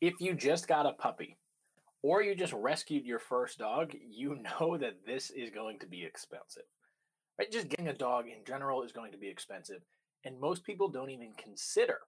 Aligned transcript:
If 0.00 0.20
you 0.20 0.34
just 0.34 0.68
got 0.68 0.86
a 0.86 0.92
puppy 0.92 1.36
or 2.02 2.22
you 2.22 2.34
just 2.34 2.52
rescued 2.52 3.04
your 3.04 3.18
first 3.18 3.58
dog, 3.58 3.92
you 4.08 4.36
know 4.60 4.76
that 4.78 5.04
this 5.06 5.30
is 5.30 5.50
going 5.50 5.78
to 5.80 5.86
be 5.86 6.04
expensive. 6.04 6.62
Right? 7.38 7.50
Just 7.50 7.68
getting 7.68 7.88
a 7.88 7.94
dog 7.94 8.26
in 8.26 8.44
general 8.46 8.82
is 8.82 8.92
going 8.92 9.12
to 9.12 9.18
be 9.18 9.28
expensive. 9.28 9.82
And 10.24 10.40
most 10.40 10.64
people 10.64 10.88
don't 10.88 11.10
even 11.10 11.32
consider 11.36 11.98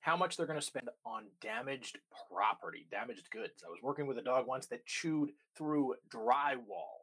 how 0.00 0.16
much 0.16 0.36
they're 0.36 0.46
going 0.46 0.58
to 0.58 0.64
spend 0.64 0.88
on 1.04 1.24
damaged 1.40 1.98
property, 2.30 2.86
damaged 2.90 3.28
goods. 3.30 3.64
I 3.66 3.70
was 3.70 3.80
working 3.82 4.06
with 4.06 4.18
a 4.18 4.22
dog 4.22 4.46
once 4.46 4.66
that 4.66 4.86
chewed 4.86 5.30
through 5.56 5.94
drywall. 6.08 7.02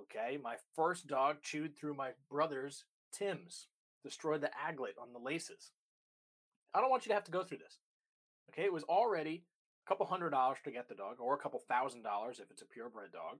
Okay, 0.00 0.38
my 0.42 0.54
first 0.74 1.06
dog 1.06 1.42
chewed 1.42 1.76
through 1.76 1.94
my 1.94 2.10
brother's 2.30 2.84
Tim's, 3.12 3.66
destroyed 4.02 4.40
the 4.40 4.48
aglet 4.48 5.00
on 5.00 5.12
the 5.12 5.18
laces. 5.18 5.72
I 6.74 6.80
don't 6.80 6.90
want 6.90 7.04
you 7.04 7.10
to 7.10 7.14
have 7.14 7.24
to 7.24 7.30
go 7.30 7.42
through 7.42 7.58
this. 7.58 7.78
Okay, 8.50 8.64
it 8.64 8.72
was 8.72 8.84
already 8.84 9.44
a 9.86 9.88
couple 9.88 10.06
hundred 10.06 10.30
dollars 10.30 10.58
to 10.64 10.70
get 10.70 10.88
the 10.88 10.94
dog, 10.94 11.16
or 11.20 11.34
a 11.34 11.38
couple 11.38 11.60
thousand 11.68 12.02
dollars 12.02 12.40
if 12.40 12.50
it's 12.50 12.62
a 12.62 12.66
purebred 12.66 13.12
dog. 13.12 13.38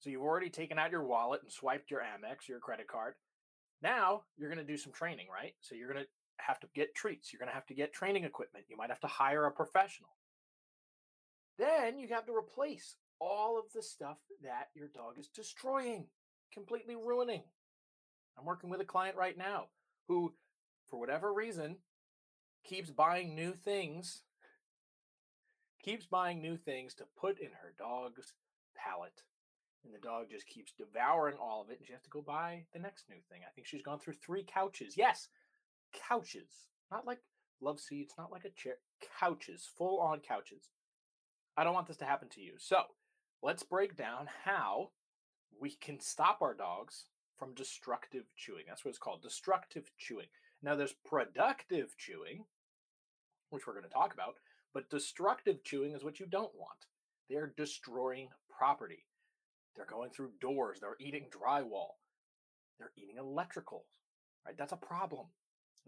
So 0.00 0.10
you've 0.10 0.22
already 0.22 0.50
taken 0.50 0.78
out 0.78 0.92
your 0.92 1.04
wallet 1.04 1.42
and 1.42 1.50
swiped 1.50 1.90
your 1.90 2.00
Amex, 2.00 2.48
your 2.48 2.60
credit 2.60 2.86
card. 2.86 3.14
Now 3.82 4.22
you're 4.36 4.48
going 4.48 4.64
to 4.64 4.72
do 4.72 4.76
some 4.76 4.92
training, 4.92 5.26
right? 5.32 5.54
So 5.60 5.74
you're 5.74 5.92
going 5.92 6.04
to 6.04 6.08
have 6.38 6.60
to 6.60 6.68
get 6.74 6.94
treats. 6.94 7.32
You're 7.32 7.40
going 7.40 7.50
to 7.50 7.54
have 7.54 7.66
to 7.66 7.74
get 7.74 7.92
training 7.92 8.24
equipment. 8.24 8.66
You 8.68 8.76
might 8.76 8.90
have 8.90 9.00
to 9.00 9.06
hire 9.08 9.46
a 9.46 9.50
professional. 9.50 10.10
Then 11.58 11.98
you 11.98 12.08
have 12.08 12.26
to 12.26 12.34
replace 12.34 12.96
all 13.20 13.58
of 13.58 13.64
the 13.74 13.82
stuff 13.82 14.18
that 14.42 14.68
your 14.74 14.88
dog 14.94 15.18
is 15.18 15.28
destroying, 15.28 16.06
completely 16.52 16.94
ruining. 16.94 17.42
I'm 18.38 18.44
working 18.44 18.70
with 18.70 18.80
a 18.80 18.84
client 18.84 19.16
right 19.16 19.36
now 19.36 19.66
who, 20.06 20.32
for 20.88 21.00
whatever 21.00 21.32
reason, 21.34 21.76
keeps 22.68 22.90
buying 22.90 23.34
new 23.34 23.52
things, 23.52 24.22
keeps 25.82 26.06
buying 26.06 26.42
new 26.42 26.56
things 26.56 26.94
to 26.94 27.04
put 27.18 27.38
in 27.40 27.48
her 27.62 27.72
dog's 27.78 28.34
palate. 28.76 29.22
And 29.84 29.94
the 29.94 29.98
dog 29.98 30.26
just 30.30 30.46
keeps 30.46 30.72
devouring 30.72 31.36
all 31.40 31.62
of 31.62 31.70
it, 31.70 31.78
and 31.78 31.86
she 31.86 31.92
has 31.92 32.02
to 32.02 32.10
go 32.10 32.20
buy 32.20 32.64
the 32.72 32.78
next 32.78 33.04
new 33.08 33.20
thing. 33.30 33.40
I 33.46 33.50
think 33.54 33.66
she's 33.66 33.82
gone 33.82 33.98
through 33.98 34.14
three 34.14 34.44
couches. 34.44 34.96
Yes, 34.96 35.28
couches, 36.08 36.68
not 36.90 37.06
like 37.06 37.20
love 37.60 37.80
seats, 37.80 38.14
not 38.18 38.32
like 38.32 38.44
a 38.44 38.50
chair, 38.50 38.74
couches, 39.18 39.68
full 39.78 40.00
on 40.00 40.20
couches. 40.20 40.68
I 41.56 41.64
don't 41.64 41.74
want 41.74 41.86
this 41.86 41.96
to 41.98 42.04
happen 42.04 42.28
to 42.30 42.40
you. 42.40 42.54
So 42.58 42.82
let's 43.42 43.62
break 43.62 43.96
down 43.96 44.28
how 44.44 44.90
we 45.60 45.70
can 45.70 46.00
stop 46.00 46.42
our 46.42 46.54
dogs 46.54 47.06
from 47.38 47.54
destructive 47.54 48.24
chewing. 48.36 48.64
That's 48.68 48.84
what 48.84 48.90
it's 48.90 48.98
called 48.98 49.22
destructive 49.22 49.90
chewing. 49.96 50.26
Now, 50.62 50.74
there's 50.74 50.94
productive 51.04 51.96
chewing, 51.96 52.44
which 53.50 53.66
we're 53.66 53.74
going 53.74 53.84
to 53.84 53.90
talk 53.90 54.12
about, 54.12 54.34
but 54.74 54.90
destructive 54.90 55.62
chewing 55.64 55.92
is 55.92 56.04
what 56.04 56.20
you 56.20 56.26
don't 56.26 56.54
want. 56.54 56.86
They're 57.28 57.52
destroying 57.56 58.28
property. 58.56 59.04
They're 59.76 59.86
going 59.86 60.10
through 60.10 60.30
doors, 60.40 60.80
they're 60.80 60.96
eating 60.98 61.26
drywall, 61.30 61.98
they're 62.78 62.90
eating 62.96 63.16
electrical, 63.16 63.84
right? 64.44 64.56
That's 64.58 64.72
a 64.72 64.76
problem 64.76 65.26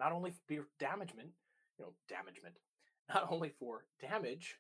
not 0.01 0.13
only 0.13 0.33
for 0.49 0.67
damagement, 0.79 1.29
you 1.79 1.85
know, 1.85 1.93
damagement, 2.09 2.55
not 3.15 3.29
only 3.31 3.53
for 3.61 3.85
damage, 4.01 4.57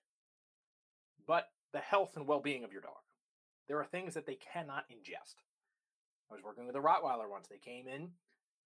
but 1.26 1.48
the 1.72 1.78
health 1.78 2.16
and 2.16 2.26
well-being 2.26 2.62
of 2.62 2.72
your 2.72 2.82
dog. 2.82 3.00
There 3.66 3.78
are 3.78 3.86
things 3.86 4.14
that 4.14 4.26
they 4.26 4.36
cannot 4.52 4.84
ingest. 4.90 5.36
I 6.30 6.34
was 6.34 6.42
working 6.44 6.66
with 6.66 6.76
a 6.76 6.80
Rottweiler 6.80 7.28
once. 7.28 7.48
They 7.48 7.58
came 7.58 7.88
in 7.88 8.10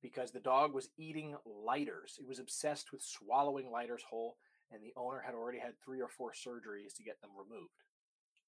because 0.05 0.33
the 0.33 0.39
dog 0.39 0.75
was 0.75 0.91
eating 0.99 1.35
lighters. 1.47 2.17
He 2.19 2.27
was 2.27 2.39
obsessed 2.39 2.93
with 2.93 3.01
swallowing 3.01 3.71
lighters 3.71 4.03
whole, 4.11 4.37
and 4.71 4.83
the 4.83 4.93
owner 4.99 5.23
had 5.25 5.35
already 5.35 5.59
had 5.59 5.81
three 5.83 6.03
or 6.03 6.11
four 6.11 6.33
surgeries 6.33 6.95
to 6.97 7.03
get 7.03 7.23
them 7.23 7.31
removed. 7.35 7.73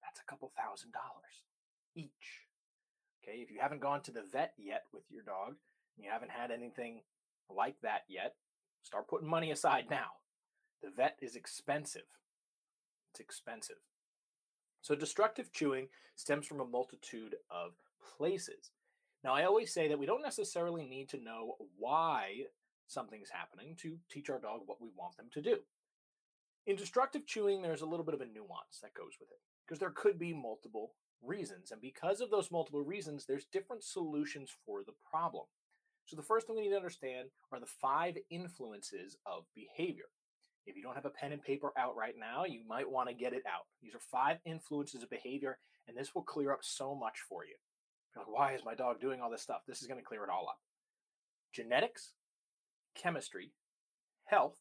That's 0.03 0.21
a 0.21 0.31
couple 0.31 0.53
thousand 0.55 0.93
dollars 0.93 1.45
each. 1.95 2.45
Okay, 3.25 3.39
if 3.39 3.51
you 3.51 3.59
haven't 3.59 3.81
gone 3.81 4.03
to 4.03 4.12
the 4.12 4.22
vet 4.31 4.53
yet 4.59 4.84
with 4.93 5.05
your 5.09 5.22
dog, 5.22 5.55
and 5.97 6.05
you 6.05 6.11
haven't 6.11 6.31
had 6.31 6.50
anything 6.50 7.00
like 7.49 7.81
that 7.81 8.03
yet, 8.06 8.34
start 8.83 9.09
putting 9.09 9.27
money 9.27 9.50
aside 9.50 9.87
now. 9.89 10.11
The 10.83 10.91
vet 10.95 11.16
is 11.22 11.37
expensive. 11.37 12.03
It's 13.12 13.21
expensive. 13.21 13.81
So, 14.83 14.95
destructive 14.95 15.55
chewing 15.55 15.89
stems 16.16 16.47
from 16.47 16.61
a 16.61 16.66
multitude 16.66 17.37
of 17.50 17.72
places. 18.19 18.72
Now, 19.26 19.34
I 19.34 19.44
always 19.44 19.72
say 19.72 19.88
that 19.88 19.98
we 19.98 20.06
don't 20.06 20.22
necessarily 20.22 20.87
need 20.87 21.09
to 21.09 21.20
know 21.20 21.56
why 21.76 22.44
something's 22.87 23.28
happening 23.28 23.75
to 23.81 23.98
teach 24.09 24.31
our 24.31 24.38
dog 24.38 24.60
what 24.66 24.81
we 24.81 24.88
want 24.97 25.16
them 25.16 25.26
to 25.32 25.42
do. 25.42 25.59
In 26.69 26.76
destructive 26.76 27.26
chewing, 27.26 27.60
there's 27.60 27.81
a 27.81 27.86
little 27.86 28.06
bit 28.06 28.15
of 28.15 28.20
a 28.20 28.26
nuance 28.26 28.78
that 28.82 28.94
goes 28.94 29.15
with 29.19 29.28
it 29.32 29.41
because 29.66 29.81
there 29.81 29.91
could 29.91 30.16
be 30.16 30.32
multiple 30.32 30.92
reasons. 31.25 31.72
And 31.72 31.81
because 31.81 32.20
of 32.20 32.31
those 32.31 32.53
multiple 32.53 32.84
reasons, 32.84 33.26
there's 33.26 33.47
different 33.47 33.82
solutions 33.82 34.53
for 34.65 34.84
the 34.84 34.94
problem. 35.10 35.47
So 36.04 36.15
the 36.15 36.22
first 36.22 36.47
thing 36.47 36.54
we 36.54 36.62
need 36.62 36.70
to 36.70 36.76
understand 36.76 37.31
are 37.50 37.59
the 37.59 37.66
five 37.66 38.16
influences 38.31 39.16
of 39.26 39.42
behavior. 39.56 40.06
If 40.66 40.76
you 40.76 40.84
don't 40.84 40.94
have 40.94 41.04
a 41.04 41.10
pen 41.10 41.32
and 41.32 41.42
paper 41.42 41.72
out 41.76 41.97
right 41.97 42.15
now, 42.16 42.44
you 42.44 42.60
might 42.69 42.88
want 42.88 43.09
to 43.09 43.15
get 43.15 43.32
it 43.32 43.42
out. 43.44 43.66
These 43.82 43.97
are 43.97 44.00
five 44.09 44.38
influences 44.44 45.03
of 45.03 45.10
behavior, 45.10 45.59
and 45.88 45.97
this 45.97 46.15
will 46.15 46.22
clear 46.22 46.53
up 46.53 46.60
so 46.62 46.94
much 46.94 47.19
for 47.28 47.44
you. 47.44 47.56
Like, 48.16 48.28
why 48.28 48.53
is 48.54 48.65
my 48.65 48.75
dog 48.75 49.00
doing 49.00 49.21
all 49.21 49.31
this 49.31 49.43
stuff? 49.43 49.62
This 49.66 49.82
is 49.82 49.88
going 49.88 50.00
to 50.00 50.04
clear 50.04 50.25
it 50.25 50.31
all 50.31 50.49
up. 50.49 50.59
Genetics, 51.53 52.12
chemistry, 52.94 53.53
health, 54.25 54.56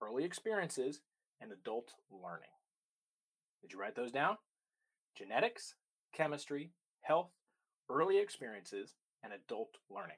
early 0.00 0.24
experiences, 0.24 1.00
and 1.40 1.52
adult 1.52 1.94
learning. 2.10 2.48
Did 3.60 3.72
you 3.72 3.80
write 3.80 3.96
those 3.96 4.12
down? 4.12 4.36
Genetics, 5.16 5.74
chemistry, 6.14 6.70
health, 7.02 7.30
early 7.90 8.18
experiences, 8.18 8.94
and 9.22 9.32
adult 9.32 9.76
learning. 9.90 10.16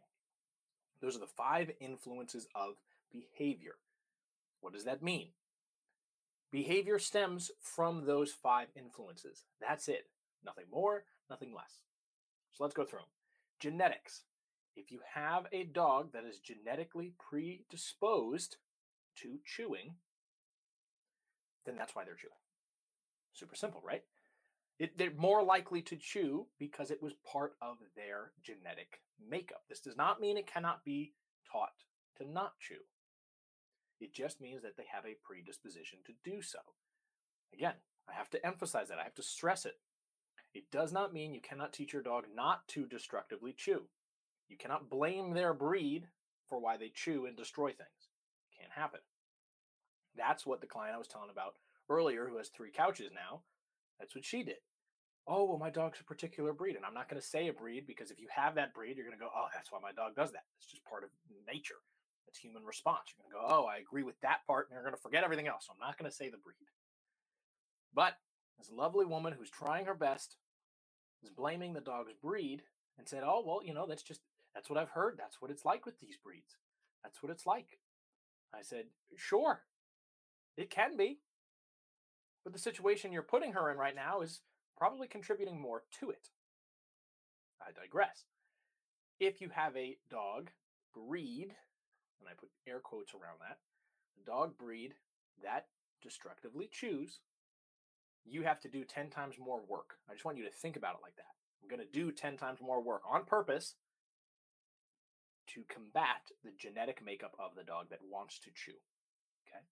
Those 1.00 1.16
are 1.16 1.20
the 1.20 1.26
five 1.26 1.70
influences 1.80 2.46
of 2.54 2.74
behavior. 3.12 3.74
What 4.60 4.72
does 4.72 4.84
that 4.84 5.02
mean? 5.02 5.28
Behavior 6.50 6.98
stems 6.98 7.50
from 7.60 8.06
those 8.06 8.32
five 8.32 8.68
influences. 8.76 9.44
That's 9.60 9.88
it. 9.88 10.06
Nothing 10.44 10.66
more, 10.70 11.04
nothing 11.28 11.52
less. 11.54 11.80
So 12.54 12.64
let's 12.64 12.74
go 12.74 12.84
through 12.84 13.00
them. 13.00 13.08
Genetics. 13.60 14.24
If 14.76 14.90
you 14.90 15.00
have 15.14 15.46
a 15.52 15.64
dog 15.64 16.12
that 16.12 16.24
is 16.24 16.38
genetically 16.38 17.12
predisposed 17.18 18.56
to 19.18 19.38
chewing, 19.44 19.96
then 21.66 21.76
that's 21.76 21.94
why 21.94 22.04
they're 22.04 22.14
chewing. 22.14 22.32
Super 23.32 23.56
simple, 23.56 23.82
right? 23.84 24.02
It, 24.78 24.98
they're 24.98 25.12
more 25.16 25.42
likely 25.42 25.82
to 25.82 25.96
chew 25.96 26.46
because 26.58 26.90
it 26.90 27.02
was 27.02 27.12
part 27.30 27.54
of 27.62 27.76
their 27.94 28.32
genetic 28.42 29.00
makeup. 29.28 29.62
This 29.68 29.80
does 29.80 29.96
not 29.96 30.20
mean 30.20 30.36
it 30.36 30.52
cannot 30.52 30.84
be 30.84 31.14
taught 31.50 31.84
to 32.18 32.28
not 32.28 32.58
chew. 32.58 32.82
It 34.00 34.12
just 34.12 34.40
means 34.40 34.62
that 34.62 34.76
they 34.76 34.84
have 34.92 35.04
a 35.04 35.16
predisposition 35.22 36.00
to 36.06 36.12
do 36.28 36.42
so. 36.42 36.58
Again, 37.52 37.74
I 38.08 38.14
have 38.14 38.30
to 38.30 38.44
emphasize 38.44 38.88
that. 38.88 38.98
I 38.98 39.04
have 39.04 39.14
to 39.14 39.22
stress 39.22 39.64
it. 39.64 39.78
It 40.54 40.70
does 40.70 40.92
not 40.92 41.12
mean 41.12 41.34
you 41.34 41.40
cannot 41.40 41.72
teach 41.72 41.92
your 41.92 42.02
dog 42.02 42.26
not 42.34 42.66
to 42.68 42.86
destructively 42.86 43.52
chew. 43.56 43.82
You 44.48 44.56
cannot 44.56 44.88
blame 44.88 45.32
their 45.32 45.52
breed 45.52 46.06
for 46.48 46.60
why 46.60 46.76
they 46.76 46.92
chew 46.94 47.26
and 47.26 47.36
destroy 47.36 47.68
things. 47.68 48.10
Can't 48.56 48.72
happen. 48.72 49.00
That's 50.16 50.46
what 50.46 50.60
the 50.60 50.66
client 50.66 50.94
I 50.94 50.98
was 50.98 51.08
telling 51.08 51.30
about 51.30 51.54
earlier, 51.88 52.28
who 52.28 52.36
has 52.38 52.48
three 52.48 52.70
couches 52.70 53.10
now, 53.12 53.40
that's 53.98 54.14
what 54.14 54.24
she 54.24 54.42
did. 54.42 54.62
Oh, 55.26 55.44
well, 55.44 55.58
my 55.58 55.70
dog's 55.70 56.00
a 56.00 56.04
particular 56.04 56.52
breed. 56.52 56.76
And 56.76 56.84
I'm 56.84 56.94
not 56.94 57.08
going 57.08 57.20
to 57.20 57.26
say 57.26 57.48
a 57.48 57.52
breed 57.52 57.86
because 57.86 58.10
if 58.10 58.20
you 58.20 58.28
have 58.30 58.54
that 58.54 58.74
breed, 58.74 58.96
you're 58.96 59.06
going 59.06 59.18
to 59.18 59.22
go, 59.22 59.30
oh, 59.34 59.46
that's 59.54 59.72
why 59.72 59.78
my 59.82 59.92
dog 59.92 60.14
does 60.14 60.32
that. 60.32 60.44
It's 60.58 60.70
just 60.70 60.84
part 60.84 61.02
of 61.02 61.10
nature. 61.50 61.80
It's 62.28 62.38
human 62.38 62.64
response. 62.64 63.08
You're 63.08 63.24
going 63.24 63.32
to 63.32 63.48
go, 63.48 63.56
oh, 63.56 63.66
I 63.66 63.78
agree 63.78 64.02
with 64.02 64.20
that 64.20 64.46
part. 64.46 64.68
And 64.68 64.76
you're 64.76 64.84
going 64.84 64.94
to 64.94 65.00
forget 65.00 65.24
everything 65.24 65.48
else. 65.48 65.66
So 65.66 65.72
I'm 65.72 65.86
not 65.86 65.98
going 65.98 66.10
to 66.10 66.16
say 66.16 66.28
the 66.28 66.36
breed. 66.36 66.68
But 67.94 68.14
this 68.58 68.70
lovely 68.70 69.06
woman 69.06 69.34
who's 69.36 69.50
trying 69.50 69.86
her 69.86 69.94
best 69.94 70.36
blaming 71.30 71.72
the 71.72 71.80
dog's 71.80 72.12
breed 72.12 72.62
and 72.98 73.08
said, 73.08 73.22
oh, 73.24 73.42
well, 73.44 73.60
you 73.64 73.74
know, 73.74 73.86
that's 73.86 74.02
just, 74.02 74.20
that's 74.54 74.70
what 74.70 74.78
I've 74.78 74.90
heard. 74.90 75.16
That's 75.18 75.40
what 75.40 75.50
it's 75.50 75.64
like 75.64 75.84
with 75.86 76.00
these 76.00 76.16
breeds. 76.16 76.56
That's 77.02 77.22
what 77.22 77.30
it's 77.30 77.46
like. 77.46 77.78
I 78.54 78.62
said, 78.62 78.86
sure, 79.16 79.62
it 80.56 80.70
can 80.70 80.96
be. 80.96 81.18
But 82.44 82.52
the 82.52 82.58
situation 82.58 83.12
you're 83.12 83.22
putting 83.22 83.52
her 83.52 83.70
in 83.70 83.78
right 83.78 83.94
now 83.94 84.20
is 84.20 84.40
probably 84.76 85.08
contributing 85.08 85.60
more 85.60 85.82
to 86.00 86.10
it. 86.10 86.28
I 87.60 87.72
digress. 87.72 88.24
If 89.18 89.40
you 89.40 89.48
have 89.50 89.76
a 89.76 89.96
dog 90.10 90.50
breed, 90.94 91.54
and 92.20 92.28
I 92.28 92.34
put 92.38 92.50
air 92.68 92.80
quotes 92.80 93.14
around 93.14 93.38
that, 93.40 93.58
dog 94.26 94.56
breed 94.58 94.94
that 95.42 95.66
destructively 96.02 96.68
chews, 96.70 97.20
you 98.24 98.42
have 98.42 98.60
to 98.60 98.68
do 98.68 98.84
10 98.84 99.10
times 99.10 99.36
more 99.38 99.60
work. 99.68 99.96
I 100.08 100.12
just 100.12 100.24
want 100.24 100.38
you 100.38 100.44
to 100.44 100.50
think 100.50 100.76
about 100.76 100.94
it 100.94 101.02
like 101.02 101.16
that. 101.16 101.34
I'm 101.62 101.68
going 101.68 101.86
to 101.86 102.00
do 102.00 102.12
10 102.12 102.36
times 102.36 102.60
more 102.60 102.82
work 102.82 103.02
on 103.10 103.24
purpose 103.24 103.74
to 105.48 105.62
combat 105.68 106.30
the 106.42 106.50
genetic 106.58 107.04
makeup 107.04 107.34
of 107.38 107.54
the 107.54 107.64
dog 107.64 107.90
that 107.90 108.00
wants 108.10 108.38
to 108.40 108.50
chew. 108.54 108.72
Okay. 109.46 109.62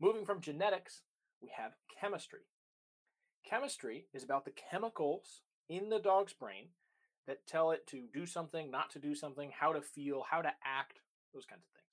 Moving 0.00 0.24
from 0.24 0.40
genetics, 0.40 1.02
we 1.42 1.50
have 1.56 1.72
chemistry. 2.00 2.40
Chemistry 3.44 4.06
is 4.12 4.22
about 4.24 4.44
the 4.44 4.52
chemicals 4.70 5.42
in 5.68 5.88
the 5.88 5.98
dog's 5.98 6.32
brain 6.32 6.68
that 7.26 7.46
tell 7.46 7.70
it 7.72 7.86
to 7.88 8.06
do 8.12 8.26
something, 8.26 8.70
not 8.70 8.90
to 8.90 8.98
do 8.98 9.14
something, 9.14 9.52
how 9.58 9.72
to 9.72 9.82
feel, 9.82 10.24
how 10.30 10.40
to 10.40 10.50
act, 10.64 11.00
those 11.34 11.44
kinds 11.44 11.64
of 11.64 11.72
things. 11.72 11.84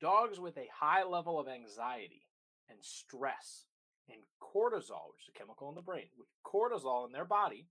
Dogs 0.00 0.40
with 0.40 0.58
a 0.58 0.68
high 0.80 1.04
level 1.04 1.38
of 1.38 1.48
anxiety 1.48 2.26
and 2.68 2.78
stress 2.82 3.66
and 4.08 4.20
cortisol, 4.40 5.10
which 5.12 5.22
is 5.22 5.32
a 5.34 5.38
chemical 5.38 5.68
in 5.68 5.74
the 5.74 5.82
brain, 5.82 6.06
with 6.18 6.28
cortisol 6.44 7.06
in 7.06 7.12
their 7.12 7.24
body, 7.24 7.66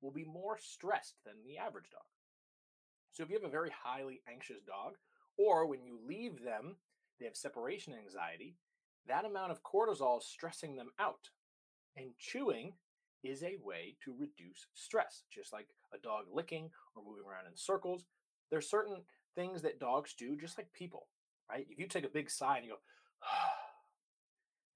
will 0.00 0.12
be 0.12 0.24
more 0.24 0.58
stressed 0.60 1.14
than 1.24 1.34
the 1.44 1.58
average 1.58 1.90
dog. 1.90 2.02
So 3.12 3.22
if 3.22 3.30
you 3.30 3.36
have 3.36 3.48
a 3.48 3.52
very 3.52 3.70
highly 3.70 4.20
anxious 4.28 4.62
dog, 4.66 4.94
or 5.36 5.66
when 5.66 5.84
you 5.84 5.98
leave 6.06 6.42
them, 6.42 6.76
they 7.18 7.26
have 7.26 7.36
separation 7.36 7.94
anxiety, 7.94 8.56
that 9.06 9.24
amount 9.24 9.52
of 9.52 9.62
cortisol 9.62 10.18
is 10.18 10.26
stressing 10.26 10.76
them 10.76 10.90
out. 10.98 11.30
And 11.96 12.10
chewing 12.18 12.72
is 13.22 13.42
a 13.42 13.56
way 13.62 13.96
to 14.04 14.12
reduce 14.18 14.66
stress, 14.74 15.22
just 15.32 15.52
like 15.52 15.68
a 15.94 15.98
dog 15.98 16.24
licking 16.32 16.70
or 16.94 17.04
moving 17.04 17.24
around 17.24 17.46
in 17.46 17.56
circles. 17.56 18.04
There's 18.50 18.68
certain 18.68 19.02
things 19.34 19.62
that 19.62 19.80
dogs 19.80 20.14
do, 20.14 20.36
just 20.36 20.58
like 20.58 20.72
people, 20.72 21.06
right? 21.50 21.66
If 21.70 21.78
you 21.78 21.86
take 21.86 22.04
a 22.04 22.08
big 22.08 22.30
sigh 22.30 22.56
and 22.56 22.66
you 22.66 22.72
go, 22.72 22.78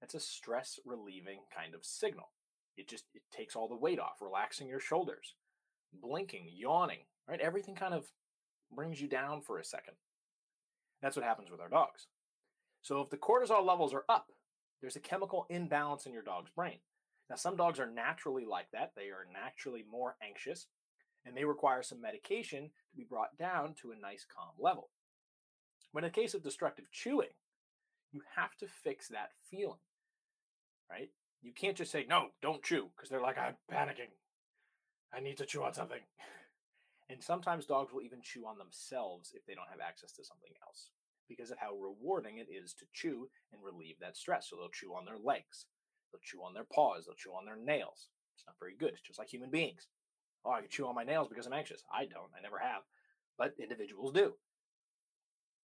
that's 0.01 0.15
a 0.15 0.19
stress 0.19 0.79
relieving 0.85 1.39
kind 1.55 1.75
of 1.75 1.85
signal. 1.85 2.31
It 2.77 2.87
just 2.87 3.05
it 3.13 3.23
takes 3.35 3.55
all 3.55 3.67
the 3.67 3.75
weight 3.75 3.99
off, 3.99 4.21
relaxing 4.21 4.69
your 4.69 4.79
shoulders, 4.79 5.35
blinking, 5.93 6.47
yawning, 6.55 6.99
right? 7.27 7.39
Everything 7.41 7.75
kind 7.75 7.93
of 7.93 8.05
brings 8.73 9.01
you 9.01 9.07
down 9.07 9.41
for 9.41 9.59
a 9.59 9.63
second. 9.63 9.95
That's 11.01 11.15
what 11.15 11.25
happens 11.25 11.51
with 11.51 11.59
our 11.59 11.69
dogs. 11.69 12.07
So 12.81 13.01
if 13.01 13.09
the 13.09 13.17
cortisol 13.17 13.65
levels 13.65 13.93
are 13.93 14.05
up, 14.07 14.27
there's 14.81 14.95
a 14.95 15.01
chemical 15.01 15.45
imbalance 15.49 16.05
in 16.05 16.13
your 16.13 16.23
dog's 16.23 16.51
brain. 16.51 16.77
Now, 17.29 17.35
some 17.35 17.57
dogs 17.57 17.79
are 17.79 17.89
naturally 17.89 18.45
like 18.45 18.71
that. 18.71 18.93
They 18.95 19.09
are 19.09 19.27
naturally 19.31 19.83
more 19.89 20.15
anxious, 20.23 20.67
and 21.25 21.35
they 21.35 21.43
require 21.43 21.83
some 21.83 22.01
medication 22.01 22.63
to 22.63 22.97
be 22.97 23.03
brought 23.03 23.37
down 23.37 23.75
to 23.81 23.91
a 23.91 23.99
nice 23.99 24.25
calm 24.25 24.53
level. 24.57 24.89
But 25.93 26.03
in 26.03 26.11
the 26.11 26.21
case 26.21 26.33
of 26.33 26.43
destructive 26.43 26.89
chewing, 26.91 27.29
you 28.11 28.21
have 28.35 28.55
to 28.57 28.67
fix 28.67 29.07
that 29.09 29.31
feeling, 29.49 29.79
right? 30.89 31.09
You 31.41 31.53
can't 31.53 31.77
just 31.77 31.91
say, 31.91 32.05
no, 32.07 32.27
don't 32.41 32.63
chew, 32.63 32.89
because 32.95 33.09
they're 33.09 33.21
like, 33.21 33.37
I'm 33.37 33.55
panicking. 33.71 34.11
I 35.13 35.19
need 35.21 35.37
to 35.37 35.45
chew 35.45 35.63
on 35.63 35.73
something. 35.73 36.01
And 37.11 37.23
sometimes 37.23 37.65
dogs 37.65 37.91
will 37.91 38.03
even 38.03 38.21
chew 38.21 38.45
on 38.45 38.59
themselves 38.59 39.33
if 39.33 39.43
they 39.47 39.55
don't 39.55 39.69
have 39.71 39.79
access 39.79 40.11
to 40.11 40.23
something 40.23 40.51
else 40.61 40.91
because 41.27 41.49
of 41.49 41.57
how 41.57 41.73
rewarding 41.73 42.37
it 42.37 42.47
is 42.51 42.73
to 42.75 42.85
chew 42.93 43.29
and 43.51 43.63
relieve 43.63 43.95
that 43.99 44.15
stress. 44.15 44.47
So 44.47 44.57
they'll 44.57 44.69
chew 44.69 44.93
on 44.93 45.05
their 45.05 45.17
legs, 45.17 45.65
they'll 46.11 46.21
chew 46.21 46.43
on 46.43 46.53
their 46.53 46.67
paws, 46.71 47.05
they'll 47.05 47.15
chew 47.15 47.31
on 47.31 47.45
their 47.45 47.57
nails. 47.57 48.09
It's 48.35 48.45
not 48.45 48.59
very 48.59 48.75
good. 48.77 48.91
It's 48.91 49.01
just 49.01 49.19
like 49.19 49.29
human 49.29 49.49
beings. 49.49 49.87
Oh, 50.45 50.51
I 50.51 50.61
can 50.61 50.69
chew 50.69 50.87
on 50.87 50.95
my 50.95 51.03
nails 51.03 51.27
because 51.27 51.45
I'm 51.45 51.53
anxious. 51.53 51.83
I 51.91 52.05
don't. 52.05 52.31
I 52.37 52.41
never 52.41 52.59
have. 52.59 52.83
But 53.37 53.55
individuals 53.59 54.13
do. 54.13 54.33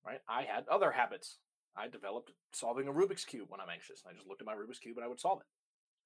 Right? 0.05 0.19
I 0.27 0.43
had 0.43 0.67
other 0.67 0.91
habits. 0.91 1.37
I 1.77 1.87
developed 1.87 2.31
solving 2.53 2.87
a 2.87 2.93
Rubik's 2.93 3.25
Cube 3.25 3.49
when 3.49 3.59
I'm 3.59 3.69
anxious. 3.69 4.01
And 4.03 4.11
I 4.11 4.15
just 4.15 4.27
looked 4.27 4.41
at 4.41 4.47
my 4.47 4.53
Rubik's 4.53 4.79
Cube 4.79 4.97
and 4.97 5.05
I 5.05 5.07
would 5.07 5.19
solve 5.19 5.41
it. 5.41 5.47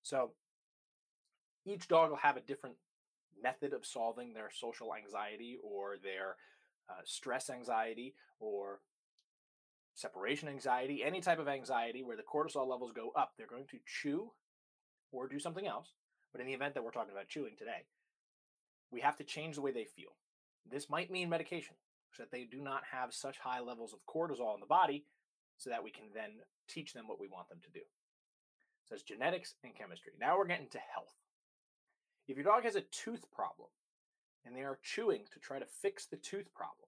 So 0.01 0.31
each 1.66 1.88
dog 1.88 2.10
will 2.10 2.18
have 2.18 2.38
a 2.38 2.42
different 2.42 2.75
method 3.42 3.74
of 3.74 3.86
solving 3.86 4.33
their 4.33 4.50
social 4.51 4.94
anxiety 4.95 5.57
or 5.63 5.98
their 6.01 6.36
uh, 6.89 7.01
stress 7.06 7.50
anxiety 7.50 8.16
or 8.39 8.80
separation 9.94 10.48
anxiety, 10.48 11.04
any 11.04 11.21
type 11.21 11.39
of 11.39 11.48
anxiety 11.48 12.04
where 12.04 12.18
the 12.18 12.24
cortisol 12.24 12.68
levels 12.68 12.92
go 12.92 13.12
up, 13.16 13.33
they're 13.38 13.48
going 13.48 13.68
to 13.68 13.77
chew 13.86 14.31
or 15.12 15.27
do 15.27 15.39
something 15.39 15.68
else. 15.68 15.94
But 16.31 16.42
in 16.42 16.48
the 16.48 16.54
event 16.54 16.74
that 16.74 16.83
we're 16.83 16.92
talking 16.92 17.12
about 17.12 17.27
chewing 17.27 17.56
today, 17.57 17.86
we 18.92 19.01
have 19.01 19.18
to 19.18 19.24
change 19.24 19.56
the 19.56 19.62
way 19.62 19.71
they 19.71 19.86
feel. 19.86 20.16
This 20.69 20.89
might 20.89 21.12
mean 21.12 21.30
medication 21.30 21.75
so 22.12 22.24
that 22.24 22.31
they 22.31 22.45
do 22.45 22.62
not 22.62 22.83
have 22.92 23.13
such 23.13 23.39
high 23.39 23.60
levels 23.60 23.94
of 23.94 24.00
cortisol 24.07 24.54
in 24.54 24.60
the 24.60 24.66
body 24.66 25.06
so 25.59 25.69
that 25.69 25.83
we 25.83 25.91
can 25.91 26.06
then 26.15 26.31
teach 26.67 26.94
them 26.94 27.07
what 27.07 27.19
we 27.19 27.27
want 27.27 27.50
them 27.50 27.59
to 27.61 27.69
do. 27.69 27.85
So 28.88 28.95
it's 28.95 29.03
genetics 29.03 29.53
and 29.63 29.75
chemistry. 29.75 30.13
Now 30.19 30.38
we're 30.38 30.47
getting 30.47 30.69
to 30.69 30.79
health. 30.79 31.13
If 32.27 32.38
your 32.38 32.45
dog 32.45 32.63
has 32.63 32.75
a 32.75 32.81
tooth 32.81 33.29
problem 33.31 33.67
and 34.45 34.56
they 34.56 34.61
are 34.61 34.79
chewing 34.81 35.25
to 35.33 35.39
try 35.39 35.59
to 35.59 35.65
fix 35.65 36.06
the 36.06 36.17
tooth 36.17 36.51
problem, 36.56 36.88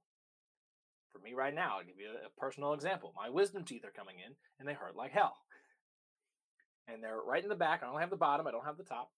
for 1.11 1.19
me 1.19 1.33
right 1.33 1.53
now, 1.53 1.77
I'll 1.77 1.85
give 1.85 1.99
you 1.99 2.07
a, 2.25 2.39
personal 2.39 2.73
example. 2.73 3.13
My 3.15 3.29
wisdom 3.29 3.65
teeth 3.65 3.83
are 3.83 3.91
coming 3.91 4.15
in 4.25 4.33
and 4.59 4.67
they 4.67 4.73
hurt 4.73 4.95
like 4.95 5.11
hell. 5.11 5.35
And 6.87 7.03
they're 7.03 7.19
right 7.21 7.43
in 7.43 7.49
the 7.49 7.55
back. 7.55 7.83
I 7.83 7.87
don't 7.87 7.99
have 7.99 8.09
the 8.09 8.15
bottom, 8.15 8.47
I 8.47 8.51
don't 8.51 8.65
have 8.65 8.77
the 8.77 8.83
top. 8.83 9.11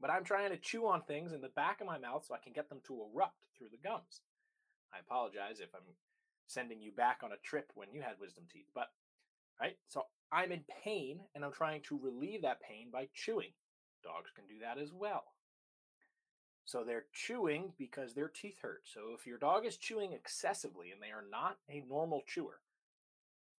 But 0.00 0.10
I'm 0.10 0.24
trying 0.24 0.50
to 0.50 0.56
chew 0.56 0.86
on 0.86 1.02
things 1.02 1.32
in 1.32 1.40
the 1.40 1.54
back 1.54 1.80
of 1.80 1.86
my 1.86 1.98
mouth 1.98 2.24
so 2.26 2.34
I 2.34 2.42
can 2.42 2.52
get 2.52 2.68
them 2.68 2.80
to 2.88 3.06
erupt 3.14 3.46
through 3.56 3.68
the 3.70 3.88
gums. 3.88 4.22
I 4.92 4.98
apologize 4.98 5.60
if 5.60 5.70
I'm 5.74 5.94
sending 6.48 6.80
you 6.80 6.90
back 6.90 7.20
on 7.22 7.30
a 7.32 7.36
trip 7.44 7.70
when 7.74 7.92
you 7.92 8.00
had 8.00 8.18
wisdom 8.20 8.44
teeth. 8.52 8.66
But, 8.74 8.88
right? 9.60 9.76
So 9.86 10.04
I'm 10.32 10.50
in 10.50 10.64
pain 10.82 11.20
and 11.34 11.44
I'm 11.44 11.52
trying 11.52 11.82
to 11.82 12.00
relieve 12.02 12.42
that 12.42 12.60
pain 12.60 12.88
by 12.92 13.08
chewing. 13.14 13.52
Dogs 14.02 14.30
can 14.34 14.46
do 14.46 14.60
that 14.62 14.80
as 14.82 14.92
well. 14.92 15.24
So 16.64 16.84
they're 16.84 17.06
chewing 17.14 17.72
because 17.78 18.14
their 18.14 18.28
teeth 18.28 18.58
hurt. 18.60 18.82
So 18.84 19.14
if 19.18 19.26
your 19.26 19.38
dog 19.38 19.64
is 19.64 19.76
chewing 19.76 20.12
excessively 20.12 20.90
and 20.90 21.00
they 21.02 21.08
are 21.08 21.24
not 21.30 21.56
a 21.70 21.84
normal 21.88 22.22
chewer, 22.26 22.60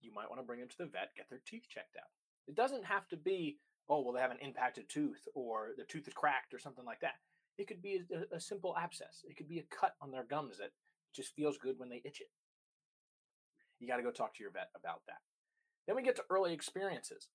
you 0.01 0.13
might 0.13 0.30
want 0.30 0.41
to 0.41 0.45
bring 0.45 0.59
them 0.59 0.69
to 0.69 0.77
the 0.77 0.86
vet, 0.86 1.15
get 1.15 1.30
their 1.30 1.41
teeth 1.45 1.65
checked 1.69 1.95
out. 1.97 2.09
It 2.47 2.56
doesn't 2.56 2.86
have 2.86 3.07
to 3.09 3.18
be, 3.18 3.57
oh, 3.89 4.01
well, 4.01 4.13
they 4.13 4.21
have 4.21 4.31
an 4.31 4.38
impacted 4.41 4.89
tooth 4.89 5.27
or 5.33 5.69
the 5.77 5.83
tooth 5.86 6.07
is 6.07 6.13
cracked 6.13 6.53
or 6.53 6.59
something 6.59 6.86
like 6.86 7.01
that. 7.01 7.15
It 7.57 7.68
could 7.68 7.81
be 7.81 8.01
a, 8.12 8.36
a 8.36 8.39
simple 8.39 8.75
abscess. 8.77 9.25
It 9.27 9.36
could 9.36 9.50
be 9.50 9.59
a 9.59 9.75
cut 9.75 9.95
on 10.01 10.12
their 10.12 10.24
gums 10.24 10.59
that 10.59 10.71
just 11.13 11.36
feels 11.36 11.57
good 11.57 11.77
when 11.77 11.89
they 11.89 12.01
itch 12.06 12.21
it. 12.21 12.30
You 13.80 13.88
got 13.88 13.98
to 13.98 14.04
go 14.04 14.12
talk 14.12 14.36
to 14.36 14.44
your 14.44 14.52
vet 14.52 14.70
about 14.76 15.02
that. 15.08 15.20
Then 15.88 15.96
we 15.96 16.04
get 16.04 16.16
to 16.18 16.26
early 16.30 16.54
experiences. 16.54 17.30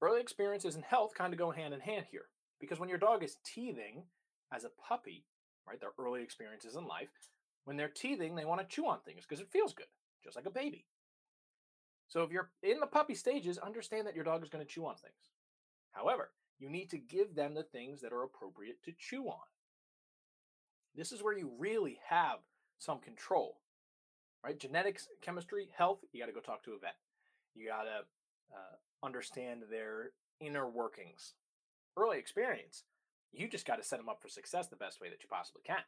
Early 0.00 0.20
experiences 0.20 0.74
and 0.74 0.84
health 0.84 1.12
kind 1.16 1.32
of 1.32 1.38
go 1.38 1.50
hand 1.50 1.74
in 1.74 1.80
hand 1.80 2.06
here 2.10 2.26
because 2.60 2.78
when 2.78 2.88
your 2.88 2.98
dog 2.98 3.24
is 3.24 3.38
teething 3.44 4.04
as 4.52 4.64
a 4.64 4.70
puppy, 4.88 5.24
right, 5.66 5.80
their 5.80 5.90
early 5.98 6.22
experiences 6.22 6.76
in 6.76 6.86
life, 6.86 7.08
when 7.64 7.76
they're 7.76 7.88
teething, 7.88 8.34
they 8.34 8.44
want 8.44 8.60
to 8.60 8.74
chew 8.74 8.86
on 8.86 8.98
things 9.00 9.24
because 9.28 9.40
it 9.40 9.52
feels 9.52 9.74
good, 9.74 9.86
just 10.22 10.36
like 10.36 10.46
a 10.46 10.50
baby. 10.50 10.86
So 12.08 12.22
if 12.22 12.30
you're 12.30 12.50
in 12.62 12.80
the 12.80 12.86
puppy 12.86 13.14
stages, 13.14 13.58
understand 13.58 14.06
that 14.06 14.14
your 14.14 14.24
dog 14.24 14.42
is 14.42 14.48
going 14.48 14.64
to 14.64 14.70
chew 14.70 14.86
on 14.86 14.94
things. 14.96 15.30
However, 15.92 16.30
you 16.58 16.68
need 16.70 16.90
to 16.90 16.98
give 16.98 17.34
them 17.34 17.54
the 17.54 17.62
things 17.62 18.00
that 18.00 18.12
are 18.12 18.22
appropriate 18.22 18.82
to 18.84 18.92
chew 18.98 19.28
on. 19.28 19.46
This 20.94 21.12
is 21.12 21.22
where 21.22 21.36
you 21.36 21.52
really 21.58 21.98
have 22.08 22.38
some 22.78 22.98
control, 22.98 23.58
right? 24.44 24.58
Genetics, 24.58 25.08
chemistry, 25.22 25.68
health, 25.76 25.98
you 26.12 26.20
got 26.20 26.26
to 26.26 26.32
go 26.32 26.40
talk 26.40 26.62
to 26.64 26.72
a 26.72 26.78
vet. 26.78 26.96
You 27.54 27.68
got 27.68 27.82
to 27.82 28.04
uh, 28.54 28.76
understand 29.06 29.62
their 29.70 30.10
inner 30.40 30.68
workings. 30.68 31.34
Early 31.96 32.18
experience, 32.18 32.84
you 33.32 33.48
just 33.48 33.66
got 33.66 33.76
to 33.76 33.84
set 33.84 33.98
them 33.98 34.08
up 34.08 34.22
for 34.22 34.28
success 34.28 34.68
the 34.68 34.76
best 34.76 35.00
way 35.00 35.08
that 35.10 35.22
you 35.22 35.28
possibly 35.28 35.62
can. 35.66 35.82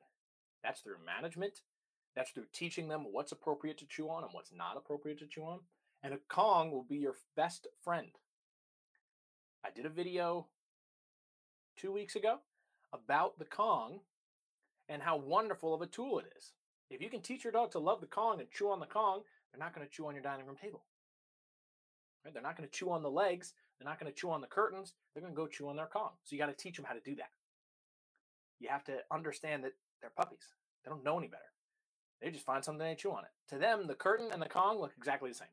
That's 0.63 0.81
through 0.81 0.97
management. 1.05 1.61
That's 2.17 2.31
through 2.31 2.47
teaching 2.53 2.89
them 2.89 3.07
what's 3.11 3.33
appropriate 3.33 3.79
to 3.79 3.87
chew 3.87 4.11
on 4.11 4.25
and 4.25 4.33
what's 4.33 4.53
not 4.53 4.77
appropriate 4.77 5.19
to 5.21 5.27
chew 5.27 5.43
on. 5.43 5.61
And 6.03 6.15
a 6.15 6.19
Kong 6.29 6.71
will 6.71 6.83
be 6.83 6.97
your 6.97 7.15
best 7.37 7.69
friend. 7.83 8.09
I 9.65 9.71
did 9.71 9.87
a 9.87 9.91
video 9.91 10.47
two 11.77 11.93
weeks 11.93 12.17
ago 12.17 12.39
about 12.93 13.39
the 13.39 13.45
Kong 13.45 14.01
and 14.89 15.03
how 15.03 15.17
wonderful 15.17 15.73
of 15.73 15.83
a 15.83 15.87
tool 15.87 16.19
it 16.19 16.27
is. 16.37 16.53
If 16.91 17.01
you 17.01 17.09
can 17.09 17.21
teach 17.21 17.45
your 17.45 17.53
dog 17.53 17.71
to 17.73 17.79
love 17.79 18.01
the 18.01 18.07
Kong 18.07 18.41
and 18.41 18.51
chew 18.51 18.71
on 18.71 18.81
the 18.81 18.87
Kong, 18.87 19.23
they're 19.53 19.65
not 19.65 19.75
going 19.75 19.87
to 19.87 19.93
chew 19.93 20.07
on 20.07 20.15
your 20.15 20.23
dining 20.23 20.47
room 20.47 20.57
table. 20.61 20.83
Right? 22.25 22.35
They're 22.35 22.43
not 22.43 22.57
going 22.57 22.69
to 22.69 22.75
chew 22.75 22.91
on 22.91 23.03
the 23.03 23.11
legs. 23.11 23.55
They're 23.79 23.89
not 23.89 24.01
going 24.01 24.13
to 24.13 24.19
chew 24.19 24.31
on 24.31 24.41
the 24.41 24.47
curtains. 24.47 24.95
They're 25.15 25.23
going 25.23 25.33
to 25.33 25.37
go 25.37 25.47
chew 25.47 25.69
on 25.69 25.77
their 25.77 25.87
Kong. 25.87 26.11
So 26.25 26.35
you 26.35 26.43
got 26.43 26.47
to 26.47 26.53
teach 26.53 26.77
them 26.77 26.85
how 26.85 26.95
to 26.95 27.01
do 27.01 27.15
that. 27.17 27.31
You 28.59 28.69
have 28.69 28.85
to 28.85 28.99
understand 29.11 29.65
that 29.65 29.73
they're 30.01 30.11
puppies. 30.15 30.55
They 30.85 30.91
don't 30.91 31.05
know 31.05 31.19
any 31.19 31.29
better. 31.29 31.43
They 32.21 32.31
just 32.31 32.45
find 32.45 32.65
something 32.65 32.87
and 32.87 32.99
chew 32.99 33.13
on 33.13 33.25
it. 33.25 33.55
To 33.55 33.59
them, 33.59 33.87
the 33.87 33.95
curtain 33.95 34.29
and 34.33 34.43
the 34.43 34.49
Kong 34.49 34.81
look 34.81 34.93
exactly 34.99 35.31
the 35.31 35.37
same. 35.37 35.49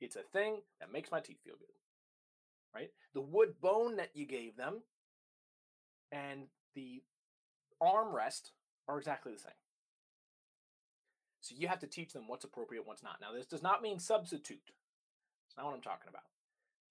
It's 0.00 0.16
a 0.16 0.22
thing 0.32 0.62
that 0.80 0.92
makes 0.92 1.10
my 1.10 1.20
teeth 1.20 1.40
feel 1.44 1.56
good. 1.58 1.68
Right? 2.74 2.90
The 3.12 3.20
wood 3.20 3.54
bone 3.60 3.96
that 3.96 4.10
you 4.14 4.24
gave 4.24 4.56
them 4.56 4.82
and 6.12 6.44
the 6.74 7.02
armrest 7.82 8.52
are 8.88 8.96
exactly 8.96 9.32
the 9.32 9.38
same. 9.38 9.52
So 11.40 11.54
you 11.56 11.68
have 11.68 11.78
to 11.80 11.86
teach 11.86 12.12
them 12.12 12.28
what's 12.28 12.44
appropriate, 12.44 12.86
what's 12.86 13.02
not. 13.02 13.16
Now, 13.20 13.32
this 13.32 13.46
does 13.46 13.62
not 13.62 13.82
mean 13.82 13.98
substitute. 13.98 14.70
It's 15.46 15.56
not 15.56 15.66
what 15.66 15.74
I'm 15.74 15.82
talking 15.82 16.08
about. 16.08 16.22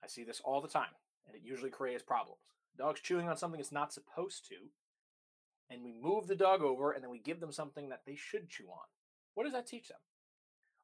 I 0.04 0.08
see 0.08 0.24
this 0.24 0.42
all 0.44 0.62
the 0.62 0.68
time, 0.68 0.96
and 1.28 1.36
it 1.36 1.42
usually 1.44 1.70
creates 1.70 2.04
problems. 2.04 2.42
Dog's 2.78 3.02
chewing 3.02 3.30
on 3.30 3.38
something 3.38 3.60
it's 3.60 3.72
not 3.72 3.94
supposed 3.94 4.48
to, 4.48 4.56
and 5.70 5.84
we 5.84 5.94
move 5.94 6.28
the 6.28 6.36
dog 6.36 6.62
over, 6.62 6.92
and 6.92 7.04
then 7.04 7.12
we 7.12 7.20
give 7.20 7.40
them 7.40 7.52
something 7.52 7.90
that 7.90 8.02
they 8.06 8.16
should 8.16 8.50
chew 8.50 8.68
on. 8.68 8.88
What 9.36 9.44
does 9.44 9.54
that 9.54 9.68
teach 9.68 9.90
them? 9.90 10.00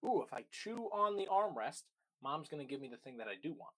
Ooh, 0.06 0.22
if 0.22 0.34
I 0.34 0.44
chew 0.52 0.90
on 0.94 1.16
the 1.18 1.28
armrest, 1.32 1.84
mom's 2.22 2.50
going 2.50 2.66
to 2.66 2.70
give 2.70 2.82
me 2.82 2.90
the 2.90 2.98
thing 2.98 3.18
that 3.18 3.28
I 3.28 3.36
do 3.42 3.50
want. 3.54 3.74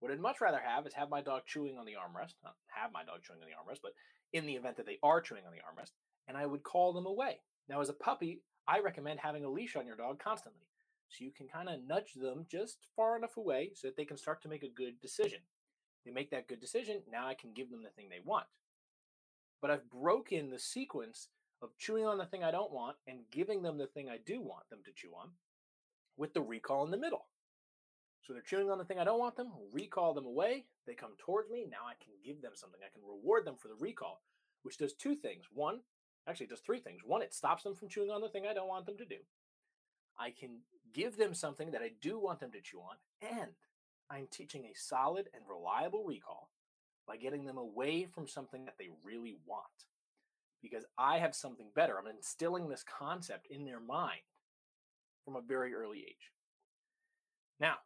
What 0.00 0.10
I'd 0.10 0.20
much 0.20 0.40
rather 0.40 0.60
have 0.60 0.86
is 0.86 0.94
have 0.94 1.10
my 1.10 1.22
dog 1.22 1.42
chewing 1.46 1.78
on 1.78 1.86
the 1.86 1.92
armrest, 1.92 2.34
not 2.42 2.56
have 2.66 2.92
my 2.92 3.04
dog 3.04 3.22
chewing 3.22 3.40
on 3.40 3.48
the 3.48 3.54
armrest, 3.54 3.80
but 3.82 3.92
in 4.32 4.46
the 4.46 4.54
event 4.54 4.76
that 4.76 4.86
they 4.86 4.98
are 5.02 5.20
chewing 5.20 5.44
on 5.46 5.52
the 5.52 5.58
armrest, 5.58 5.92
and 6.26 6.36
I 6.36 6.44
would 6.44 6.64
call 6.64 6.92
them 6.92 7.06
away. 7.06 7.38
Now, 7.68 7.80
as 7.80 7.88
a 7.88 7.94
puppy, 7.94 8.42
I 8.66 8.80
recommend 8.80 9.20
having 9.20 9.44
a 9.44 9.50
leash 9.50 9.76
on 9.76 9.86
your 9.86 9.96
dog 9.96 10.18
constantly. 10.18 10.66
So 11.08 11.24
you 11.24 11.30
can 11.30 11.46
kind 11.46 11.68
of 11.68 11.84
nudge 11.86 12.14
them 12.14 12.46
just 12.50 12.78
far 12.96 13.16
enough 13.16 13.36
away 13.36 13.72
so 13.74 13.86
that 13.86 13.96
they 13.96 14.04
can 14.04 14.16
start 14.16 14.42
to 14.42 14.48
make 14.48 14.62
a 14.62 14.68
good 14.68 15.00
decision. 15.00 15.40
They 16.04 16.10
make 16.10 16.30
that 16.30 16.48
good 16.48 16.60
decision, 16.60 17.02
now 17.10 17.28
I 17.28 17.34
can 17.34 17.52
give 17.52 17.70
them 17.70 17.82
the 17.82 17.90
thing 17.90 18.08
they 18.08 18.22
want. 18.24 18.46
But 19.60 19.70
I've 19.70 19.88
broken 19.90 20.50
the 20.50 20.58
sequence 20.58 21.28
of 21.60 21.76
chewing 21.78 22.06
on 22.06 22.18
the 22.18 22.24
thing 22.24 22.42
I 22.42 22.50
don't 22.50 22.72
want 22.72 22.96
and 23.06 23.20
giving 23.30 23.62
them 23.62 23.78
the 23.78 23.86
thing 23.86 24.08
I 24.08 24.18
do 24.26 24.40
want 24.40 24.68
them 24.68 24.80
to 24.84 24.92
chew 24.92 25.10
on 25.14 25.28
with 26.16 26.34
the 26.34 26.40
recall 26.40 26.84
in 26.84 26.90
the 26.90 26.96
middle. 26.96 27.26
So 28.22 28.32
they're 28.32 28.42
chewing 28.42 28.70
on 28.70 28.78
the 28.78 28.84
thing 28.84 28.98
I 28.98 29.04
don't 29.04 29.18
want 29.18 29.36
them, 29.36 29.52
recall 29.72 30.14
them 30.14 30.26
away. 30.26 30.64
They 30.86 30.94
come 30.94 31.12
towards 31.18 31.50
me. 31.50 31.66
Now 31.70 31.86
I 31.86 31.94
can 32.02 32.14
give 32.24 32.40
them 32.40 32.52
something. 32.54 32.80
I 32.84 32.92
can 32.92 33.06
reward 33.06 33.44
them 33.44 33.56
for 33.56 33.68
the 33.68 33.74
recall, 33.78 34.22
which 34.62 34.78
does 34.78 34.94
two 34.94 35.14
things. 35.14 35.44
One, 35.52 35.80
actually, 36.28 36.46
it 36.46 36.50
does 36.50 36.60
three 36.60 36.80
things. 36.80 37.02
One, 37.04 37.22
it 37.22 37.34
stops 37.34 37.62
them 37.62 37.74
from 37.74 37.88
chewing 37.88 38.10
on 38.10 38.20
the 38.20 38.28
thing 38.28 38.46
I 38.46 38.54
don't 38.54 38.68
want 38.68 38.86
them 38.86 38.96
to 38.98 39.04
do. 39.04 39.16
I 40.18 40.30
can 40.30 40.60
give 40.92 41.16
them 41.16 41.34
something 41.34 41.70
that 41.72 41.82
I 41.82 41.90
do 42.00 42.18
want 42.18 42.40
them 42.40 42.52
to 42.52 42.60
chew 42.60 42.80
on. 42.80 42.96
And 43.38 43.52
I'm 44.10 44.28
teaching 44.30 44.64
a 44.64 44.74
solid 44.74 45.28
and 45.34 45.42
reliable 45.48 46.04
recall 46.04 46.50
by 47.06 47.16
getting 47.16 47.44
them 47.44 47.58
away 47.58 48.06
from 48.06 48.28
something 48.28 48.64
that 48.66 48.74
they 48.78 48.90
really 49.04 49.36
want. 49.46 49.66
Because 50.62 50.84
I 50.96 51.18
have 51.18 51.34
something 51.34 51.68
better. 51.74 51.98
I'm 51.98 52.06
instilling 52.06 52.68
this 52.68 52.84
concept 52.84 53.48
in 53.50 53.64
their 53.64 53.80
mind 53.80 54.20
from 55.24 55.34
a 55.34 55.40
very 55.40 55.74
early 55.74 55.98
age. 55.98 56.30
Now, 57.58 57.76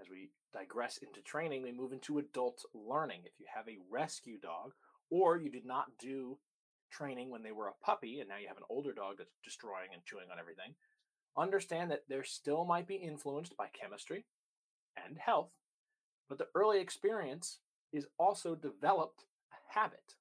as 0.00 0.08
we 0.08 0.30
digress 0.52 0.98
into 0.98 1.20
training, 1.20 1.62
we 1.62 1.72
move 1.72 1.92
into 1.92 2.18
adult 2.18 2.64
learning. 2.74 3.22
If 3.24 3.38
you 3.38 3.46
have 3.54 3.68
a 3.68 3.78
rescue 3.90 4.38
dog, 4.38 4.72
or 5.10 5.36
you 5.36 5.50
did 5.50 5.66
not 5.66 5.86
do 5.98 6.38
training 6.90 7.30
when 7.30 7.42
they 7.42 7.52
were 7.52 7.68
a 7.68 7.84
puppy, 7.84 8.20
and 8.20 8.28
now 8.28 8.36
you 8.36 8.48
have 8.48 8.56
an 8.56 8.64
older 8.68 8.92
dog 8.92 9.16
that's 9.18 9.36
destroying 9.44 9.90
and 9.92 10.04
chewing 10.04 10.26
on 10.32 10.38
everything, 10.38 10.74
understand 11.36 11.90
that 11.90 12.04
there 12.08 12.24
still 12.24 12.64
might 12.64 12.86
be 12.86 12.96
influenced 12.96 13.56
by 13.56 13.66
chemistry 13.68 14.24
and 14.96 15.18
health, 15.18 15.50
but 16.28 16.38
the 16.38 16.48
early 16.54 16.80
experience 16.80 17.58
is 17.92 18.06
also 18.18 18.54
developed 18.54 19.24
a 19.52 19.78
habit. 19.78 20.14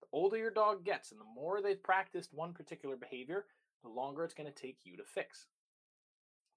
The 0.00 0.06
older 0.12 0.36
your 0.36 0.50
dog 0.50 0.84
gets 0.84 1.12
and 1.12 1.20
the 1.20 1.24
more 1.24 1.60
they've 1.60 1.82
practiced 1.82 2.32
one 2.32 2.52
particular 2.52 2.96
behavior, 2.96 3.46
the 3.82 3.88
longer 3.88 4.24
it's 4.24 4.34
going 4.34 4.52
to 4.52 4.62
take 4.62 4.78
you 4.84 4.96
to 4.96 5.04
fix. 5.04 5.46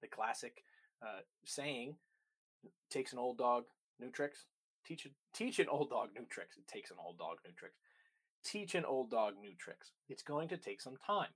The 0.02 0.08
classic 0.08 0.64
uh, 1.02 1.22
saying 1.46 1.96
takes 2.90 3.14
an 3.14 3.20
old 3.20 3.38
dog 3.38 3.66
new 4.00 4.10
tricks. 4.10 4.46
Teach 4.86 5.08
teach 5.34 5.60
an 5.60 5.68
old 5.70 5.90
dog 5.90 6.10
new 6.18 6.26
tricks. 6.26 6.58
It 6.58 6.68
takes 6.68 6.90
an 6.90 6.98
old 7.04 7.20
dog 7.20 7.38
new 7.46 7.54
tricks. 7.54 7.78
Teach 8.44 8.76
an 8.76 8.86
old 8.86 9.12
dog 9.12 9.34
new 9.40 9.54
tricks. 9.58 9.92
It's 10.10 10.24
going 10.24 10.48
to 10.50 10.58
take 10.58 10.82
some 10.82 10.98
time. 11.06 11.30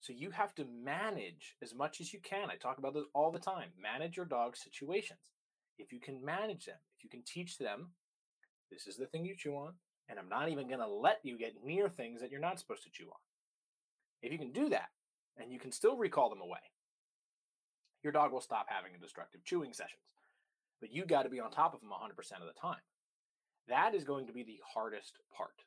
So 0.00 0.12
you 0.12 0.30
have 0.30 0.54
to 0.56 0.66
manage 0.66 1.56
as 1.62 1.74
much 1.74 2.00
as 2.00 2.12
you 2.12 2.20
can. 2.20 2.50
I 2.50 2.56
talk 2.56 2.78
about 2.78 2.94
this 2.94 3.04
all 3.14 3.32
the 3.32 3.38
time. 3.38 3.70
Manage 3.80 4.16
your 4.16 4.26
dog's 4.26 4.62
situations. 4.62 5.32
If 5.78 5.92
you 5.92 6.00
can 6.00 6.24
manage 6.24 6.66
them, 6.66 6.76
if 6.96 7.02
you 7.02 7.10
can 7.10 7.22
teach 7.26 7.58
them, 7.58 7.88
this 8.70 8.86
is 8.86 8.96
the 8.96 9.06
thing 9.06 9.24
you 9.24 9.34
chew 9.36 9.54
on, 9.54 9.72
and 10.08 10.18
I'm 10.18 10.28
not 10.28 10.48
even 10.50 10.68
going 10.68 10.80
to 10.80 10.86
let 10.86 11.20
you 11.22 11.38
get 11.38 11.64
near 11.64 11.88
things 11.88 12.20
that 12.20 12.30
you're 12.30 12.40
not 12.40 12.58
supposed 12.58 12.84
to 12.84 12.90
chew 12.90 13.06
on. 13.06 13.20
If 14.22 14.30
you 14.30 14.38
can 14.38 14.52
do 14.52 14.68
that, 14.68 14.90
and 15.36 15.52
you 15.52 15.58
can 15.58 15.72
still 15.72 15.96
recall 15.96 16.28
them 16.30 16.40
away, 16.40 16.60
your 18.02 18.12
dog 18.12 18.32
will 18.32 18.40
stop 18.40 18.66
having 18.68 18.92
destructive 19.00 19.44
chewing 19.44 19.72
sessions. 19.72 20.00
But 20.80 20.92
you 20.92 21.06
got 21.06 21.22
to 21.22 21.30
be 21.30 21.40
on 21.40 21.50
top 21.50 21.74
of 21.74 21.80
them 21.80 21.90
100% 21.90 22.18
of 22.40 22.46
the 22.46 22.60
time. 22.60 22.82
That 23.68 23.94
is 23.94 24.04
going 24.04 24.26
to 24.26 24.32
be 24.32 24.42
the 24.42 24.60
hardest 24.74 25.18
part. 25.34 25.64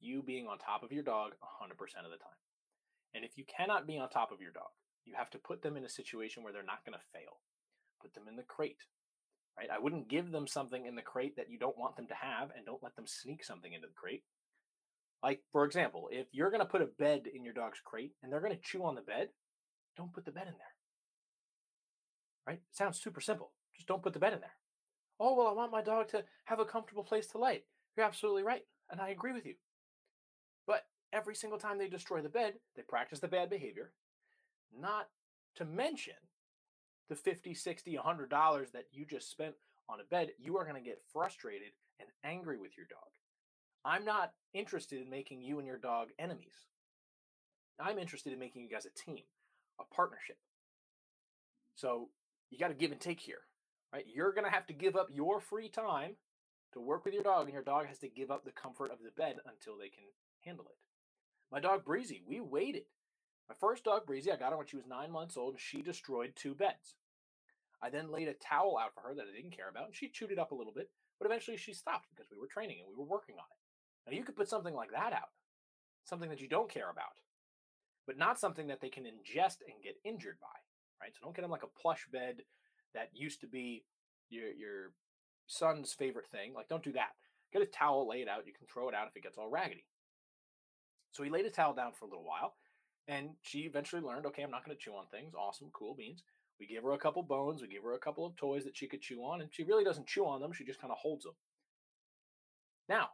You 0.00 0.22
being 0.22 0.46
on 0.46 0.58
top 0.58 0.82
of 0.82 0.92
your 0.92 1.02
dog 1.02 1.32
100% 1.42 1.72
of 2.04 2.10
the 2.10 2.16
time. 2.16 2.40
And 3.14 3.24
if 3.24 3.36
you 3.36 3.44
cannot 3.44 3.86
be 3.86 3.98
on 3.98 4.08
top 4.08 4.32
of 4.32 4.40
your 4.40 4.52
dog, 4.52 4.70
you 5.04 5.14
have 5.16 5.30
to 5.30 5.38
put 5.38 5.62
them 5.62 5.76
in 5.76 5.84
a 5.84 5.88
situation 5.88 6.42
where 6.42 6.52
they're 6.52 6.62
not 6.62 6.84
going 6.84 6.98
to 6.98 7.18
fail. 7.18 7.40
Put 8.00 8.14
them 8.14 8.28
in 8.28 8.36
the 8.36 8.42
crate. 8.42 8.82
Right? 9.58 9.68
I 9.74 9.78
wouldn't 9.78 10.08
give 10.08 10.30
them 10.30 10.46
something 10.46 10.86
in 10.86 10.94
the 10.94 11.02
crate 11.02 11.36
that 11.36 11.50
you 11.50 11.58
don't 11.58 11.78
want 11.78 11.96
them 11.96 12.06
to 12.06 12.14
have 12.14 12.50
and 12.56 12.64
don't 12.64 12.82
let 12.82 12.94
them 12.94 13.06
sneak 13.06 13.42
something 13.42 13.72
into 13.72 13.88
the 13.88 13.94
crate. 13.94 14.22
Like, 15.22 15.40
for 15.50 15.64
example, 15.64 16.08
if 16.12 16.26
you're 16.30 16.50
going 16.50 16.60
to 16.60 16.66
put 16.66 16.82
a 16.82 16.86
bed 16.86 17.22
in 17.34 17.42
your 17.42 17.54
dog's 17.54 17.80
crate 17.84 18.12
and 18.22 18.32
they're 18.32 18.40
going 18.40 18.54
to 18.54 18.62
chew 18.62 18.84
on 18.84 18.94
the 18.94 19.00
bed, 19.00 19.30
don't 19.96 20.12
put 20.12 20.24
the 20.24 20.30
bed 20.30 20.46
in 20.46 20.52
there 20.52 20.78
right? 22.48 22.56
It 22.56 22.76
sounds 22.76 23.00
super 23.00 23.20
simple. 23.20 23.52
Just 23.76 23.86
don't 23.86 24.02
put 24.02 24.14
the 24.14 24.18
bed 24.18 24.32
in 24.32 24.40
there. 24.40 24.56
Oh, 25.20 25.36
well, 25.36 25.48
I 25.48 25.52
want 25.52 25.70
my 25.70 25.82
dog 25.82 26.08
to 26.08 26.24
have 26.46 26.60
a 26.60 26.64
comfortable 26.64 27.04
place 27.04 27.26
to 27.28 27.38
lay. 27.38 27.64
You're 27.96 28.06
absolutely 28.06 28.42
right. 28.42 28.62
And 28.90 29.00
I 29.00 29.10
agree 29.10 29.32
with 29.32 29.44
you. 29.44 29.54
Every 31.12 31.34
single 31.34 31.58
time 31.58 31.78
they 31.78 31.88
destroy 31.88 32.20
the 32.20 32.28
bed, 32.28 32.54
they 32.76 32.82
practice 32.82 33.20
the 33.20 33.28
bad 33.28 33.50
behavior. 33.50 33.92
Not 34.76 35.08
to 35.56 35.64
mention 35.64 36.14
the 37.08 37.16
50, 37.16 37.54
60, 37.54 37.96
100 37.96 38.28
dollars 38.28 38.70
that 38.72 38.84
you 38.92 39.06
just 39.06 39.30
spent 39.30 39.54
on 39.88 40.00
a 40.00 40.04
bed, 40.04 40.30
you 40.38 40.56
are 40.58 40.64
going 40.64 40.76
to 40.76 40.86
get 40.86 41.02
frustrated 41.12 41.72
and 41.98 42.08
angry 42.22 42.58
with 42.58 42.76
your 42.76 42.86
dog. 42.90 43.08
I'm 43.84 44.04
not 44.04 44.32
interested 44.52 45.00
in 45.00 45.08
making 45.08 45.40
you 45.40 45.58
and 45.58 45.66
your 45.66 45.78
dog 45.78 46.08
enemies. 46.18 46.66
I'm 47.80 47.98
interested 47.98 48.32
in 48.32 48.38
making 48.38 48.62
you 48.62 48.68
guys 48.68 48.86
a 48.86 48.90
team, 48.90 49.24
a 49.80 49.94
partnership. 49.94 50.36
So 51.74 52.08
you 52.50 52.58
got 52.58 52.68
to 52.68 52.74
give 52.74 52.92
and 52.92 53.00
take 53.00 53.20
here, 53.20 53.42
right? 53.92 54.04
You're 54.12 54.32
going 54.32 54.44
to 54.44 54.50
have 54.50 54.66
to 54.66 54.72
give 54.72 54.96
up 54.96 55.08
your 55.12 55.40
free 55.40 55.68
time 55.68 56.16
to 56.74 56.80
work 56.80 57.04
with 57.04 57.14
your 57.14 57.22
dog, 57.22 57.44
and 57.44 57.54
your 57.54 57.62
dog 57.62 57.86
has 57.86 57.98
to 58.00 58.08
give 58.08 58.30
up 58.30 58.44
the 58.44 58.50
comfort 58.50 58.90
of 58.90 58.98
the 59.02 59.12
bed 59.16 59.36
until 59.46 59.78
they 59.78 59.88
can 59.88 60.04
handle 60.44 60.66
it. 60.68 60.76
My 61.50 61.60
dog 61.60 61.84
Breezy, 61.84 62.22
we 62.26 62.40
waited. 62.40 62.84
My 63.48 63.54
first 63.58 63.84
dog 63.84 64.06
Breezy, 64.06 64.30
I 64.30 64.36
got 64.36 64.50
her 64.50 64.58
when 64.58 64.66
she 64.66 64.76
was 64.76 64.86
nine 64.86 65.10
months 65.10 65.36
old, 65.36 65.54
and 65.54 65.60
she 65.60 65.82
destroyed 65.82 66.32
two 66.36 66.54
beds. 66.54 66.94
I 67.80 67.90
then 67.90 68.10
laid 68.10 68.28
a 68.28 68.34
towel 68.34 68.76
out 68.76 68.92
for 68.94 69.00
her 69.00 69.14
that 69.14 69.26
I 69.32 69.36
didn't 69.36 69.56
care 69.56 69.68
about, 69.68 69.86
and 69.86 69.94
she 69.94 70.08
chewed 70.08 70.32
it 70.32 70.38
up 70.38 70.52
a 70.52 70.54
little 70.54 70.72
bit, 70.72 70.90
but 71.18 71.26
eventually 71.26 71.56
she 71.56 71.72
stopped 71.72 72.08
because 72.10 72.30
we 72.30 72.38
were 72.38 72.48
training 72.48 72.78
and 72.80 72.88
we 72.88 72.96
were 72.96 73.08
working 73.08 73.36
on 73.36 73.46
it. 73.50 74.10
Now 74.10 74.16
you 74.16 74.24
could 74.24 74.36
put 74.36 74.48
something 74.48 74.74
like 74.74 74.90
that 74.90 75.12
out, 75.12 75.30
something 76.04 76.28
that 76.28 76.40
you 76.40 76.48
don't 76.48 76.70
care 76.70 76.90
about, 76.90 77.20
but 78.06 78.18
not 78.18 78.40
something 78.40 78.66
that 78.66 78.80
they 78.80 78.88
can 78.88 79.04
ingest 79.04 79.58
and 79.66 79.82
get 79.82 80.00
injured 80.04 80.38
by 80.40 80.58
right? 81.00 81.12
So 81.14 81.20
don't 81.22 81.34
get 81.34 81.42
them 81.42 81.50
like 81.50 81.62
a 81.62 81.80
plush 81.80 82.06
bed 82.12 82.42
that 82.94 83.10
used 83.12 83.40
to 83.40 83.46
be 83.46 83.84
your 84.30 84.50
your 84.52 84.92
son's 85.46 85.92
favorite 85.92 86.26
thing. 86.26 86.54
Like 86.54 86.68
don't 86.68 86.82
do 86.82 86.92
that. 86.92 87.12
Get 87.52 87.62
a 87.62 87.66
towel, 87.66 88.08
lay 88.08 88.20
it 88.20 88.28
out. 88.28 88.46
You 88.46 88.52
can 88.52 88.66
throw 88.66 88.88
it 88.88 88.94
out 88.94 89.08
if 89.08 89.16
it 89.16 89.22
gets 89.22 89.38
all 89.38 89.48
raggedy. 89.48 89.84
So 91.12 91.22
he 91.22 91.30
laid 91.30 91.46
a 91.46 91.50
towel 91.50 91.74
down 91.74 91.92
for 91.92 92.04
a 92.04 92.08
little 92.08 92.24
while, 92.24 92.54
and 93.06 93.30
she 93.42 93.60
eventually 93.60 94.02
learned, 94.02 94.26
okay, 94.26 94.42
I'm 94.42 94.50
not 94.50 94.64
going 94.64 94.76
to 94.76 94.82
chew 94.82 94.92
on 94.92 95.06
things. 95.10 95.34
Awesome, 95.34 95.70
cool 95.72 95.94
beans. 95.94 96.22
We 96.60 96.66
give 96.66 96.84
her 96.84 96.92
a 96.92 96.98
couple 96.98 97.22
bones. 97.22 97.62
We 97.62 97.68
give 97.68 97.84
her 97.84 97.94
a 97.94 97.98
couple 97.98 98.26
of 98.26 98.36
toys 98.36 98.64
that 98.64 98.76
she 98.76 98.86
could 98.86 99.00
chew 99.00 99.20
on, 99.20 99.40
and 99.40 99.50
she 99.52 99.64
really 99.64 99.84
doesn't 99.84 100.06
chew 100.06 100.26
on 100.26 100.40
them. 100.40 100.52
She 100.52 100.64
just 100.64 100.80
kind 100.80 100.92
of 100.92 100.98
holds 100.98 101.24
them. 101.24 101.34
Now, 102.88 103.10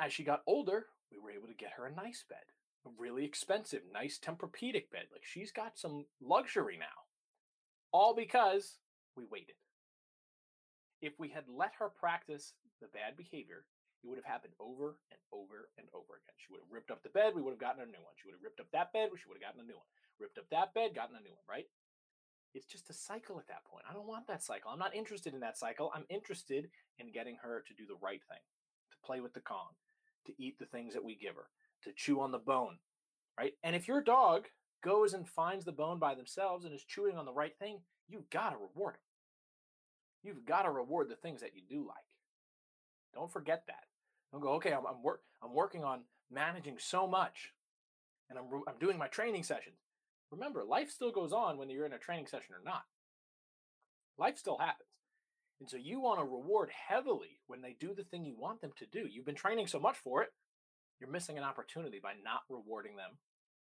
as 0.00 0.12
she 0.12 0.24
got 0.24 0.42
older, 0.46 0.86
we 1.10 1.18
were 1.18 1.30
able 1.30 1.48
to 1.48 1.54
get 1.54 1.72
her 1.76 1.86
a 1.86 1.94
nice 1.94 2.24
bed 2.28 2.44
a 2.84 2.90
really 2.98 3.24
expensive, 3.24 3.82
nice 3.92 4.18
Tempur-Pedic 4.18 4.90
bed. 4.90 5.06
Like 5.12 5.24
she's 5.24 5.52
got 5.52 5.78
some 5.78 6.06
luxury 6.20 6.76
now. 6.78 6.86
All 7.92 8.14
because 8.14 8.78
we 9.16 9.24
waited. 9.30 9.56
If 11.00 11.18
we 11.18 11.28
had 11.28 11.44
let 11.48 11.72
her 11.78 11.88
practice 11.88 12.54
the 12.80 12.88
bad 12.88 13.16
behavior, 13.16 13.64
it 14.02 14.10
would 14.10 14.18
have 14.18 14.26
happened 14.26 14.54
over 14.58 14.98
and 15.14 15.20
over 15.30 15.70
and 15.78 15.86
over 15.94 16.18
again. 16.18 16.34
She 16.36 16.50
would 16.50 16.60
have 16.60 16.74
ripped 16.74 16.90
up 16.90 17.02
the 17.06 17.14
bed, 17.14 17.34
we 17.34 17.42
would 17.42 17.54
have 17.54 17.62
gotten 17.62 17.86
a 17.86 17.86
new 17.86 18.02
one. 18.02 18.18
She 18.18 18.26
would 18.26 18.34
have 18.34 18.42
ripped 18.42 18.58
up 18.58 18.70
that 18.74 18.92
bed, 18.92 19.14
she 19.14 19.30
would 19.30 19.38
have 19.38 19.46
gotten 19.46 19.62
a 19.62 19.68
new 19.68 19.78
one. 19.78 19.90
Ripped 20.18 20.38
up 20.38 20.50
that 20.50 20.74
bed, 20.74 20.94
gotten 20.94 21.16
a 21.16 21.22
new 21.22 21.34
one, 21.34 21.46
right? 21.46 21.70
It's 22.54 22.66
just 22.66 22.90
a 22.90 22.94
cycle 22.94 23.38
at 23.38 23.48
that 23.48 23.64
point. 23.64 23.86
I 23.88 23.94
don't 23.94 24.10
want 24.10 24.26
that 24.26 24.42
cycle. 24.42 24.70
I'm 24.70 24.82
not 24.82 24.94
interested 24.94 25.32
in 25.32 25.40
that 25.40 25.56
cycle. 25.56 25.90
I'm 25.94 26.04
interested 26.10 26.68
in 26.98 27.12
getting 27.12 27.38
her 27.42 27.64
to 27.66 27.74
do 27.74 27.86
the 27.86 27.96
right 28.02 28.20
thing, 28.28 28.42
to 28.90 28.98
play 29.06 29.20
with 29.20 29.32
the 29.32 29.40
Kong, 29.40 29.72
to 30.26 30.32
eat 30.36 30.58
the 30.58 30.66
things 30.66 30.92
that 30.92 31.04
we 31.04 31.16
give 31.16 31.36
her, 31.36 31.48
to 31.84 31.96
chew 31.96 32.20
on 32.20 32.30
the 32.30 32.38
bone, 32.38 32.78
right? 33.38 33.54
And 33.62 33.74
if 33.74 33.88
your 33.88 34.02
dog 34.02 34.48
goes 34.82 35.14
and 35.14 35.28
finds 35.28 35.64
the 35.64 35.72
bone 35.72 35.98
by 35.98 36.14
themselves 36.14 36.64
and 36.64 36.74
is 36.74 36.84
chewing 36.84 37.16
on 37.16 37.24
the 37.24 37.32
right 37.32 37.56
thing, 37.58 37.80
you've 38.08 38.28
got 38.30 38.50
to 38.50 38.56
reward 38.56 38.94
them. 38.94 39.00
You've 40.22 40.44
got 40.44 40.62
to 40.62 40.70
reward 40.70 41.08
the 41.08 41.16
things 41.16 41.40
that 41.40 41.54
you 41.54 41.62
do 41.68 41.86
like. 41.86 42.04
Don't 43.14 43.32
forget 43.32 43.64
that. 43.66 43.84
Don't 44.32 44.40
go, 44.40 44.52
okay, 44.54 44.72
I'm, 44.72 44.86
I'm, 44.86 45.02
work, 45.02 45.20
I'm 45.42 45.54
working 45.54 45.84
on 45.84 46.00
managing 46.30 46.76
so 46.78 47.06
much 47.06 47.52
and 48.30 48.38
I'm, 48.38 48.46
I'm 48.66 48.78
doing 48.80 48.98
my 48.98 49.08
training 49.08 49.44
sessions. 49.44 49.76
Remember, 50.30 50.64
life 50.64 50.90
still 50.90 51.12
goes 51.12 51.32
on 51.32 51.58
whether 51.58 51.72
you're 51.72 51.86
in 51.86 51.92
a 51.92 51.98
training 51.98 52.26
session 52.26 52.54
or 52.54 52.64
not. 52.64 52.84
Life 54.18 54.38
still 54.38 54.58
happens. 54.58 54.88
And 55.60 55.68
so 55.68 55.76
you 55.76 56.00
want 56.00 56.18
to 56.18 56.24
reward 56.24 56.70
heavily 56.88 57.40
when 57.46 57.60
they 57.60 57.76
do 57.78 57.94
the 57.94 58.04
thing 58.04 58.24
you 58.24 58.34
want 58.36 58.62
them 58.62 58.72
to 58.78 58.86
do. 58.86 59.06
You've 59.10 59.26
been 59.26 59.34
training 59.34 59.66
so 59.66 59.78
much 59.78 59.96
for 59.98 60.22
it 60.22 60.30
you're 61.02 61.10
missing 61.10 61.36
an 61.36 61.42
opportunity 61.42 61.98
by 62.00 62.12
not 62.22 62.42
rewarding 62.48 62.94
them 62.94 63.18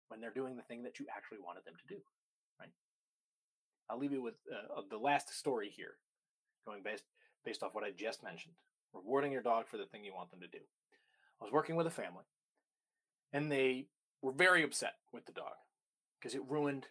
when 0.08 0.20
they're 0.20 0.34
doing 0.34 0.58
the 0.58 0.64
thing 0.64 0.82
that 0.82 1.00
you 1.00 1.06
actually 1.16 1.38
wanted 1.38 1.64
them 1.64 1.76
to 1.78 1.94
do, 1.94 2.02
right? 2.60 2.72
I'll 3.88 4.00
leave 4.00 4.12
you 4.12 4.24
with 4.24 4.34
uh, 4.52 4.82
the 4.90 4.98
last 4.98 5.30
story 5.38 5.72
here, 5.74 5.94
going 6.66 6.82
based 6.82 7.04
based 7.46 7.62
off 7.62 7.76
what 7.76 7.84
I 7.84 7.92
just 7.92 8.24
mentioned. 8.24 8.56
Rewarding 8.94 9.32
your 9.32 9.42
dog 9.42 9.68
for 9.68 9.78
the 9.78 9.86
thing 9.86 10.04
you 10.04 10.14
want 10.14 10.32
them 10.32 10.42
to 10.42 10.48
do. 10.48 10.64
I 11.40 11.44
was 11.44 11.54
working 11.54 11.76
with 11.76 11.88
a 11.88 11.92
family, 11.92 12.26
and 13.32 13.52
they 13.52 13.88
were 14.22 14.32
very 14.32 14.64
upset 14.64 14.96
with 15.14 15.26
the 15.26 15.32
dog 15.32 15.54
because 16.20 16.36
it 16.36 16.42
ruined 16.48 16.88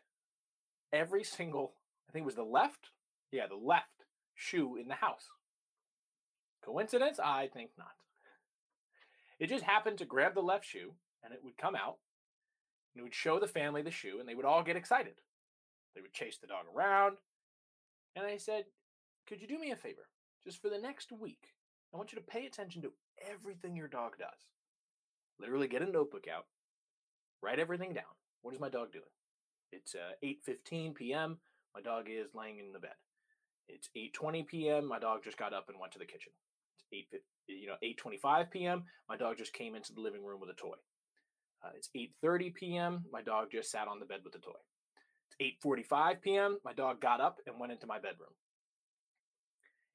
every 0.92 1.24
single. 1.24 1.74
I 2.08 2.12
think 2.12 2.22
it 2.22 2.26
was 2.26 2.34
the 2.34 2.42
left, 2.42 2.90
yeah, 3.30 3.46
the 3.46 3.56
left 3.56 4.04
shoe 4.34 4.76
in 4.76 4.88
the 4.88 4.94
house. 4.94 5.28
Coincidence? 6.64 7.18
I 7.22 7.48
think 7.52 7.70
not. 7.76 7.88
It 9.38 9.48
just 9.48 9.64
happened 9.64 9.98
to 9.98 10.04
grab 10.04 10.34
the 10.34 10.40
left 10.40 10.64
shoe, 10.64 10.94
and 11.22 11.32
it 11.32 11.40
would 11.44 11.56
come 11.56 11.74
out, 11.74 11.98
and 12.94 13.00
it 13.00 13.02
would 13.02 13.14
show 13.14 13.38
the 13.38 13.46
family 13.46 13.82
the 13.82 13.90
shoe, 13.90 14.18
and 14.18 14.28
they 14.28 14.34
would 14.34 14.44
all 14.44 14.62
get 14.62 14.76
excited. 14.76 15.20
They 15.94 16.00
would 16.00 16.12
chase 16.12 16.38
the 16.38 16.46
dog 16.46 16.64
around. 16.74 17.18
And 18.16 18.26
I 18.26 18.36
said, 18.36 18.64
Could 19.26 19.40
you 19.40 19.48
do 19.48 19.58
me 19.58 19.70
a 19.70 19.76
favor? 19.76 20.08
Just 20.42 20.60
for 20.60 20.68
the 20.68 20.78
next 20.78 21.12
week, 21.12 21.48
I 21.92 21.96
want 21.96 22.12
you 22.12 22.18
to 22.18 22.24
pay 22.24 22.46
attention 22.46 22.82
to 22.82 22.92
everything 23.30 23.76
your 23.76 23.88
dog 23.88 24.18
does. 24.18 24.48
Literally 25.40 25.68
get 25.68 25.82
a 25.82 25.90
notebook 25.90 26.26
out, 26.32 26.46
write 27.42 27.58
everything 27.58 27.94
down. 27.94 28.04
What 28.42 28.54
is 28.54 28.60
my 28.60 28.68
dog 28.68 28.92
doing? 28.92 29.04
It's 29.72 29.94
uh, 29.94 30.14
8:15 30.24 30.94
p.m. 30.94 31.38
My 31.74 31.80
dog 31.80 32.06
is 32.08 32.34
laying 32.34 32.58
in 32.58 32.72
the 32.72 32.78
bed. 32.78 32.96
It's 33.68 33.88
8:20 33.96 34.46
p.m. 34.46 34.88
My 34.88 34.98
dog 34.98 35.22
just 35.24 35.38
got 35.38 35.52
up 35.52 35.68
and 35.68 35.78
went 35.78 35.92
to 35.92 35.98
the 35.98 36.06
kitchen. 36.06 36.32
It's 36.90 37.08
8 37.12 37.20
you 37.48 37.66
know 37.66 37.76
8:25 37.82 38.50
p.m. 38.50 38.84
My 39.08 39.16
dog 39.16 39.38
just 39.38 39.52
came 39.52 39.74
into 39.74 39.92
the 39.92 40.00
living 40.00 40.24
room 40.24 40.40
with 40.40 40.50
a 40.50 40.54
toy. 40.54 40.76
Uh, 41.64 41.70
it's 41.76 41.90
8:30 41.96 42.54
p.m. 42.54 43.04
My 43.12 43.22
dog 43.22 43.48
just 43.52 43.70
sat 43.70 43.88
on 43.88 44.00
the 44.00 44.06
bed 44.06 44.20
with 44.24 44.34
a 44.34 44.38
toy. 44.38 44.58
It's 45.40 45.58
8:45 45.64 46.20
p.m. 46.22 46.58
My 46.64 46.72
dog 46.72 47.00
got 47.00 47.20
up 47.20 47.38
and 47.46 47.58
went 47.58 47.72
into 47.72 47.86
my 47.86 47.98
bedroom. 47.98 48.32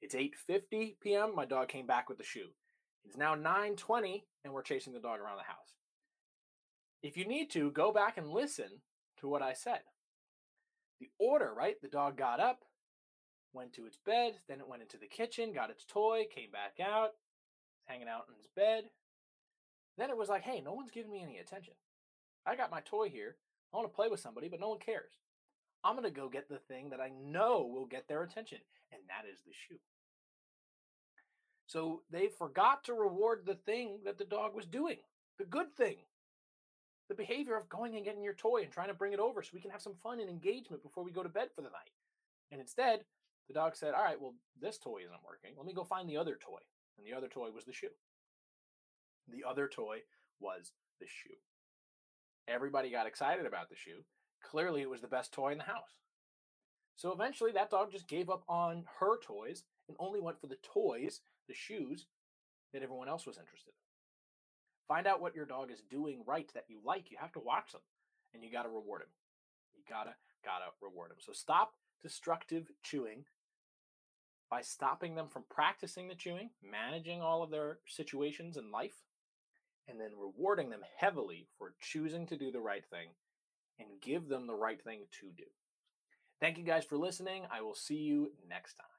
It's 0.04 0.14
8:50 0.14 0.96
p.m. 1.00 1.34
My 1.34 1.46
dog 1.46 1.68
came 1.68 1.86
back 1.86 2.10
with 2.10 2.18
the 2.18 2.24
shoe. 2.24 2.50
It's 3.06 3.16
now 3.16 3.34
9:20 3.34 4.24
and 4.44 4.52
we're 4.52 4.60
chasing 4.60 4.92
the 4.92 5.00
dog 5.00 5.18
around 5.18 5.38
the 5.38 5.44
house. 5.44 5.78
If 7.02 7.16
you 7.16 7.26
need 7.26 7.50
to, 7.52 7.70
go 7.70 7.90
back 7.90 8.18
and 8.18 8.28
listen 8.28 8.82
to 9.20 9.28
what 9.28 9.40
I 9.40 9.54
said. 9.54 9.80
The 11.00 11.08
order, 11.18 11.54
right? 11.56 11.80
The 11.80 11.88
dog 11.88 12.18
got 12.18 12.38
up, 12.38 12.66
went 13.54 13.72
to 13.74 13.86
its 13.86 13.96
bed, 13.96 14.34
then 14.46 14.60
it 14.60 14.68
went 14.68 14.82
into 14.82 14.98
the 14.98 15.06
kitchen, 15.06 15.54
got 15.54 15.70
its 15.70 15.86
toy, 15.86 16.24
came 16.30 16.50
back 16.50 16.86
out, 16.86 17.12
hanging 17.86 18.08
out 18.08 18.26
in 18.28 18.34
its 18.34 18.48
bed. 18.54 18.84
Then 19.96 20.10
it 20.10 20.18
was 20.18 20.28
like, 20.28 20.42
hey, 20.42 20.60
no 20.60 20.74
one's 20.74 20.90
giving 20.90 21.12
me 21.12 21.22
any 21.22 21.38
attention. 21.38 21.74
I 22.44 22.56
got 22.56 22.70
my 22.70 22.80
toy 22.80 23.08
here. 23.08 23.36
I 23.72 23.78
want 23.78 23.90
to 23.90 23.96
play 23.96 24.08
with 24.08 24.20
somebody, 24.20 24.50
but 24.50 24.60
no 24.60 24.68
one 24.68 24.80
cares. 24.80 25.12
I'm 25.82 25.96
going 25.96 26.04
to 26.04 26.10
go 26.10 26.28
get 26.28 26.50
the 26.50 26.58
thing 26.58 26.90
that 26.90 27.00
I 27.00 27.08
know 27.08 27.66
will 27.66 27.86
get 27.86 28.06
their 28.06 28.22
attention, 28.22 28.58
and 28.92 29.00
that 29.08 29.26
is 29.26 29.38
the 29.46 29.52
shoe. 29.52 29.80
So 31.66 32.02
they 32.10 32.28
forgot 32.28 32.84
to 32.84 32.94
reward 32.94 33.42
the 33.44 33.54
thing 33.54 33.98
that 34.04 34.18
the 34.18 34.24
dog 34.24 34.54
was 34.54 34.66
doing, 34.66 34.98
the 35.38 35.44
good 35.44 35.74
thing, 35.74 35.96
the 37.08 37.14
behavior 37.14 37.56
of 37.56 37.68
going 37.68 37.96
and 37.96 38.04
getting 38.04 38.22
your 38.22 38.34
toy 38.34 38.62
and 38.62 38.70
trying 38.70 38.88
to 38.88 38.94
bring 38.94 39.12
it 39.12 39.20
over 39.20 39.42
so 39.42 39.50
we 39.52 39.60
can 39.60 39.70
have 39.70 39.82
some 39.82 39.96
fun 40.02 40.20
and 40.20 40.28
engagement 40.28 40.82
before 40.82 41.04
we 41.04 41.12
go 41.12 41.22
to 41.22 41.28
bed 41.28 41.48
for 41.54 41.62
the 41.62 41.68
night. 41.68 41.90
And 42.50 42.60
instead, 42.60 43.04
the 43.48 43.54
dog 43.54 43.76
said, 43.76 43.94
All 43.94 44.04
right, 44.04 44.20
well, 44.20 44.34
this 44.60 44.78
toy 44.78 45.00
isn't 45.04 45.24
working. 45.26 45.52
Let 45.56 45.66
me 45.66 45.74
go 45.74 45.84
find 45.84 46.08
the 46.08 46.16
other 46.16 46.38
toy. 46.40 46.60
And 46.96 47.06
the 47.06 47.16
other 47.16 47.28
toy 47.28 47.50
was 47.50 47.64
the 47.64 47.72
shoe. 47.72 47.88
The 49.28 49.44
other 49.48 49.68
toy 49.68 49.98
was 50.40 50.72
the 51.00 51.06
shoe. 51.06 51.36
Everybody 52.46 52.90
got 52.90 53.06
excited 53.06 53.46
about 53.46 53.68
the 53.68 53.76
shoe. 53.76 54.04
Clearly, 54.42 54.82
it 54.82 54.90
was 54.90 55.00
the 55.00 55.08
best 55.08 55.32
toy 55.32 55.52
in 55.52 55.58
the 55.58 55.64
house. 55.64 56.00
So 56.96 57.12
eventually, 57.12 57.52
that 57.52 57.70
dog 57.70 57.90
just 57.90 58.06
gave 58.06 58.30
up 58.30 58.44
on 58.48 58.84
her 59.00 59.18
toys 59.20 59.64
and 59.88 59.96
only 60.00 60.20
went 60.20 60.40
for 60.40 60.46
the 60.46 60.58
toys, 60.62 61.20
the 61.48 61.54
shoes, 61.54 62.06
that 62.72 62.82
everyone 62.82 63.08
else 63.08 63.26
was 63.26 63.38
interested 63.38 63.70
in. 63.70 63.84
Find 64.88 65.06
out 65.06 65.20
what 65.20 65.34
your 65.34 65.46
dog 65.46 65.70
is 65.70 65.82
doing 65.90 66.22
right 66.26 66.50
that 66.54 66.66
you 66.68 66.78
like. 66.84 67.10
You 67.10 67.16
have 67.20 67.32
to 67.32 67.40
watch 67.40 67.72
them 67.72 67.80
and 68.34 68.42
you 68.42 68.50
got 68.50 68.64
to 68.64 68.68
reward 68.68 69.02
him. 69.02 69.08
You 69.74 69.82
gotta, 69.88 70.14
gotta 70.44 70.66
reward 70.82 71.10
him. 71.10 71.16
So 71.20 71.32
stop 71.32 71.74
destructive 72.02 72.70
chewing 72.82 73.24
by 74.50 74.60
stopping 74.60 75.14
them 75.14 75.28
from 75.28 75.44
practicing 75.50 76.08
the 76.08 76.14
chewing, 76.14 76.50
managing 76.62 77.22
all 77.22 77.42
of 77.42 77.50
their 77.50 77.78
situations 77.86 78.56
in 78.56 78.70
life, 78.70 79.02
and 79.88 80.00
then 80.00 80.10
rewarding 80.18 80.70
them 80.70 80.82
heavily 80.98 81.48
for 81.58 81.74
choosing 81.80 82.26
to 82.26 82.36
do 82.36 82.50
the 82.50 82.60
right 82.60 82.84
thing 82.90 83.08
and 83.78 83.88
give 84.00 84.28
them 84.28 84.46
the 84.46 84.54
right 84.54 84.82
thing 84.82 85.00
to 85.20 85.26
do. 85.36 85.44
Thank 86.40 86.58
you 86.58 86.64
guys 86.64 86.84
for 86.84 86.96
listening. 86.96 87.44
I 87.50 87.62
will 87.62 87.74
see 87.74 87.96
you 87.96 88.32
next 88.48 88.74
time. 88.74 88.93